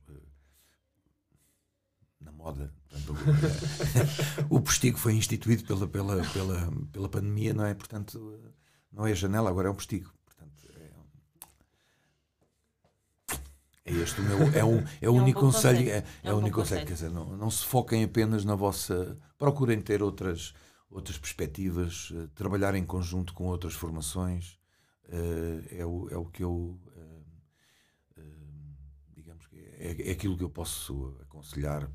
na 2.20 2.32
moda. 2.32 2.72
O 4.50 4.61
postigo 4.61 4.98
foi 4.98 5.14
instituído 5.14 5.64
pela, 5.64 5.88
pela, 5.88 6.22
pela, 6.32 6.72
pela 6.92 7.08
pandemia, 7.08 7.54
não 7.54 7.64
é? 7.64 7.74
Portanto, 7.74 8.38
não 8.92 9.06
é 9.06 9.12
a 9.12 9.14
janela, 9.14 9.48
agora 9.48 9.68
é 9.68 9.70
um 9.70 9.74
postigo. 9.74 10.12
É 13.84 13.92
este 13.92 14.20
o 14.20 14.24
meu, 14.24 14.38
é, 14.48 14.60
é 14.60 14.64
o 14.64 14.84
é 15.00 15.10
único 15.10 15.40
um 15.40 15.50
conselho, 15.50 15.88
é, 15.88 15.98
é, 15.98 16.04
é, 16.22 16.32
o 16.32 16.36
único 16.36 16.60
conselho, 16.60 16.86
quer 16.86 16.92
dizer, 16.92 17.10
não, 17.10 17.36
não 17.36 17.50
se 17.50 17.64
foquem 17.64 18.04
apenas 18.04 18.44
na 18.44 18.54
vossa, 18.54 19.18
procurem 19.36 19.80
ter 19.80 20.02
outras, 20.02 20.54
outras 20.88 21.18
perspectivas, 21.18 22.10
uh, 22.10 22.28
trabalhar 22.28 22.76
em 22.76 22.84
conjunto 22.84 23.34
com 23.34 23.46
outras 23.46 23.74
formações, 23.74 24.60
uh, 25.08 25.66
é, 25.68 25.84
o, 25.84 26.08
é 26.10 26.16
o 26.16 26.24
que 26.26 26.44
eu, 26.44 26.80
uh, 26.96 28.22
digamos 29.12 29.48
que 29.48 29.58
é, 29.58 30.10
é 30.10 30.12
aquilo 30.12 30.36
que 30.36 30.44
eu 30.44 30.50
posso 30.50 31.16
aconselhar, 31.22 31.90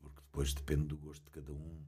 porque 0.00 0.20
depois 0.20 0.52
depende 0.52 0.86
do 0.86 0.98
gosto 0.98 1.24
de 1.26 1.30
cada 1.30 1.52
um 1.52 1.78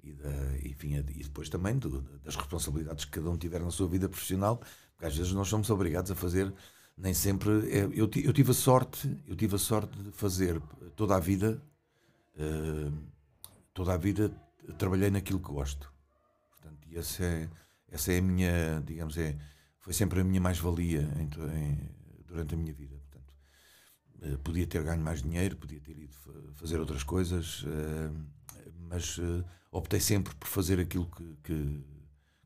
e, 0.00 0.12
da, 0.12 0.30
enfim, 0.64 0.94
e 0.94 1.24
depois 1.24 1.48
também 1.48 1.76
do, 1.76 2.02
das 2.22 2.36
responsabilidades 2.36 3.04
que 3.04 3.10
cada 3.10 3.28
um 3.30 3.36
tiver 3.36 3.60
na 3.60 3.70
sua 3.72 3.88
vida 3.88 4.08
profissional, 4.08 4.58
porque 4.92 5.06
às 5.06 5.16
vezes 5.16 5.32
nós 5.32 5.48
somos 5.48 5.68
obrigados 5.70 6.12
a 6.12 6.14
fazer 6.14 6.54
nem 7.00 7.14
sempre. 7.14 7.50
É, 7.70 7.84
eu, 7.84 8.08
eu 8.14 8.32
tive 8.32 8.50
a 8.50 8.54
sorte, 8.54 9.10
eu 9.26 9.34
tive 9.34 9.56
a 9.56 9.58
sorte 9.58 9.98
de 9.98 10.12
fazer 10.12 10.60
toda 10.94 11.16
a 11.16 11.20
vida, 11.20 11.60
uh, 12.36 12.92
toda 13.72 13.94
a 13.94 13.96
vida 13.96 14.30
trabalhei 14.78 15.10
naquilo 15.10 15.40
que 15.40 15.50
gosto. 15.50 15.92
Portanto, 16.50 16.86
e 16.88 16.98
essa 16.98 17.24
é, 17.24 17.48
essa 17.88 18.12
é 18.12 18.18
a 18.18 18.22
minha, 18.22 18.82
digamos, 18.86 19.16
é, 19.16 19.36
foi 19.80 19.92
sempre 19.92 20.20
a 20.20 20.24
minha 20.24 20.40
mais-valia 20.40 21.08
durante 22.26 22.54
a 22.54 22.58
minha 22.58 22.72
vida. 22.72 22.96
Portanto, 22.96 23.34
uh, 24.22 24.38
podia 24.38 24.66
ter 24.66 24.82
ganho 24.82 25.02
mais 25.02 25.22
dinheiro, 25.22 25.56
podia 25.56 25.80
ter 25.80 25.98
ido 25.98 26.14
fazer 26.54 26.78
outras 26.78 27.02
coisas, 27.02 27.62
uh, 27.62 28.14
mas 28.78 29.18
optei 29.70 30.00
sempre 30.00 30.34
por 30.34 30.48
fazer 30.48 30.80
aquilo 30.80 31.06
que, 31.06 31.36
que, 31.44 31.84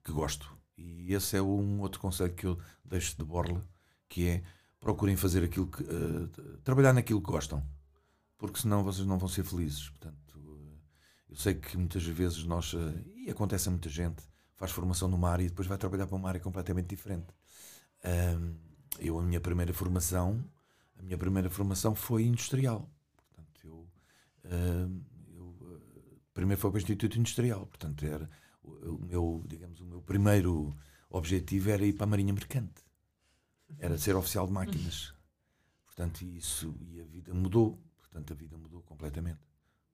que 0.04 0.12
gosto. 0.12 0.54
E 0.76 1.14
esse 1.14 1.36
é 1.36 1.42
um 1.42 1.80
outro 1.80 1.98
conselho 1.98 2.34
que 2.34 2.46
eu 2.46 2.58
deixo 2.84 3.16
de 3.16 3.24
borla 3.24 3.64
que 4.14 4.28
é 4.28 4.42
procurem 4.78 5.16
fazer 5.16 5.42
aquilo 5.42 5.66
que. 5.66 5.82
Uh, 5.82 6.28
trabalhar 6.62 6.92
naquilo 6.92 7.20
que 7.20 7.26
gostam, 7.26 7.60
porque 8.38 8.60
senão 8.60 8.84
vocês 8.84 9.04
não 9.04 9.18
vão 9.18 9.28
ser 9.28 9.42
felizes. 9.42 9.88
Portanto, 9.88 10.38
uh, 10.38 10.78
eu 11.30 11.34
sei 11.34 11.54
que 11.54 11.76
muitas 11.76 12.04
vezes 12.04 12.44
nós. 12.44 12.72
Uh, 12.74 12.94
e 13.16 13.28
acontece 13.28 13.66
a 13.66 13.72
muita 13.72 13.88
gente, 13.88 14.22
faz 14.54 14.70
formação 14.70 15.08
numa 15.08 15.28
área 15.28 15.42
e 15.42 15.48
depois 15.48 15.66
vai 15.66 15.76
trabalhar 15.76 16.06
para 16.06 16.14
uma 16.14 16.28
área 16.28 16.40
completamente 16.40 16.86
diferente. 16.86 17.26
eu, 19.00 19.18
a 19.18 19.22
minha 19.22 19.40
primeira 19.40 19.72
formação, 19.72 20.44
a 20.96 21.02
minha 21.02 21.18
primeira 21.18 21.50
formação 21.50 21.96
foi 21.96 22.24
industrial. 22.24 22.88
Portanto, 23.16 23.60
eu. 23.64 23.88
primeiro 26.32 26.60
foi 26.60 26.70
para 26.70 26.78
o 26.78 26.80
Instituto 26.80 27.18
Industrial, 27.18 27.66
portanto, 27.66 28.06
era 28.06 28.30
o 28.62 28.98
meu, 29.04 29.42
digamos, 29.48 29.80
o 29.80 29.84
meu 29.84 30.02
primeiro 30.02 30.72
objetivo 31.10 31.70
era 31.70 31.84
ir 31.84 31.94
para 31.94 32.04
a 32.04 32.06
Marinha 32.06 32.32
Mercante 32.32 32.83
era 33.78 33.98
ser 33.98 34.16
oficial 34.16 34.46
de 34.46 34.52
máquinas. 34.52 35.14
Portanto, 35.86 36.22
isso 36.22 36.74
e 36.80 37.00
a 37.00 37.04
vida 37.04 37.32
mudou. 37.32 37.78
Portanto, 37.98 38.32
a 38.32 38.36
vida 38.36 38.56
mudou 38.56 38.82
completamente. 38.82 39.40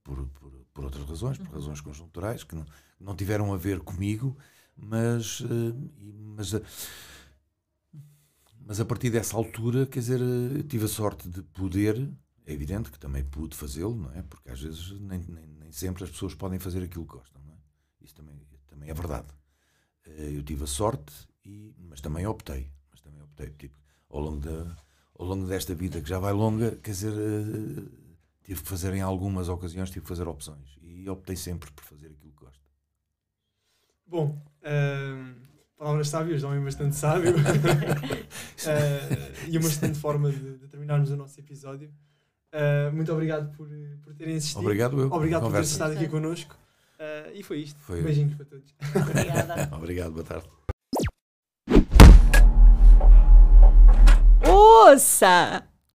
Por, 0.03 0.27
por, 0.29 0.51
por 0.73 0.85
outras 0.85 1.05
razões, 1.05 1.37
por 1.37 1.49
razões 1.49 1.81
conjunturais, 1.81 2.43
que 2.43 2.55
não, 2.55 2.65
não 2.99 3.15
tiveram 3.15 3.53
a 3.53 3.57
ver 3.57 3.81
comigo, 3.81 4.37
mas, 4.75 5.41
uh, 5.41 5.91
mas, 6.37 6.55
uh, 6.55 6.63
mas 8.65 8.81
a 8.81 8.85
partir 8.85 9.11
dessa 9.11 9.37
altura, 9.37 9.87
quer 9.87 10.01
dizer, 10.01 10.21
uh, 10.21 10.63
tive 10.63 10.87
a 10.87 10.89
sorte 10.89 11.29
de 11.29 11.43
poder, 11.43 12.11
é 12.47 12.53
evidente 12.53 12.91
que 12.91 12.99
também 12.99 13.23
pude 13.23 13.55
fazê-lo, 13.55 13.95
não 13.95 14.13
é? 14.13 14.23
Porque 14.23 14.51
às 14.51 14.61
vezes 14.61 14.99
nem, 15.01 15.21
nem, 15.29 15.47
nem, 15.47 15.71
sempre 15.71 16.05
as 16.05 16.11
pessoas 16.11 16.35
podem 16.35 16.59
fazer 16.59 16.83
aquilo 16.83 17.07
que 17.07 17.17
gostam, 17.17 17.43
não 17.43 17.53
é? 17.53 17.59
Isso 18.01 18.15
também, 18.15 18.41
também 18.67 18.89
é 18.89 18.95
verdade. 18.95 19.29
eu 20.07 20.43
tive 20.43 20.65
a 20.65 20.67
sorte, 20.67 21.13
e, 21.45 21.75
mas 21.79 22.01
também 22.01 22.27
optei 22.27 22.73
tipo, 23.47 23.75
ao 24.09 24.21
longo, 24.21 24.41
da, 24.41 24.77
ao 25.19 25.27
longo 25.27 25.47
desta 25.47 25.75
vida 25.75 26.01
que 26.01 26.09
já 26.09 26.19
vai 26.19 26.33
longa, 26.33 26.77
quer 26.77 26.91
dizer, 26.91 27.13
uh, 27.13 27.91
tive 28.43 28.63
que 28.63 28.69
fazer 28.69 28.95
em 28.95 29.01
algumas 29.01 29.49
ocasiões, 29.49 29.91
tive 29.91 30.03
que 30.03 30.09
fazer 30.09 30.27
opções. 30.27 30.79
E 30.83 31.09
optei 31.09 31.37
sempre 31.37 31.71
por 31.71 31.85
fazer 31.85 32.09
aquilo 32.09 32.33
que 32.33 32.45
gosto. 32.45 32.61
Bom, 34.07 34.43
uh, 34.63 35.35
palavras 35.79 36.09
sábias, 36.09 36.43
homem 36.43 36.63
bastante 36.63 36.97
sábio. 36.97 37.35
uh, 37.37 37.39
e 39.49 39.57
uma 39.57 39.69
excelente 39.69 39.99
forma 39.99 40.31
de, 40.31 40.59
de, 40.59 40.69
terminarmos 40.69 41.11
o 41.11 41.17
nosso 41.17 41.39
episódio. 41.39 41.93
Uh, 42.53 42.93
muito 42.93 43.13
obrigado 43.13 43.57
por, 43.57 43.69
por 44.03 44.15
terem 44.15 44.37
assistido. 44.37 44.61
Obrigado, 44.61 45.01
eu. 45.01 45.13
Obrigado 45.13 45.43
por 45.43 45.53
ter 45.53 45.63
estado 45.63 45.93
aqui 45.93 46.09
connosco. 46.09 46.59
Uh, 47.01 47.33
e 47.33 47.43
foi 47.43 47.61
isto. 47.61 47.81
Foi. 47.81 48.03
Beijinhos 48.03 48.35
para 48.35 48.45
todos. 48.45 48.75
Obrigada. 48.95 49.71
obrigado, 49.75 50.13
boa 50.13 50.25
tarde. 50.25 50.47
Ouça! 54.81 55.70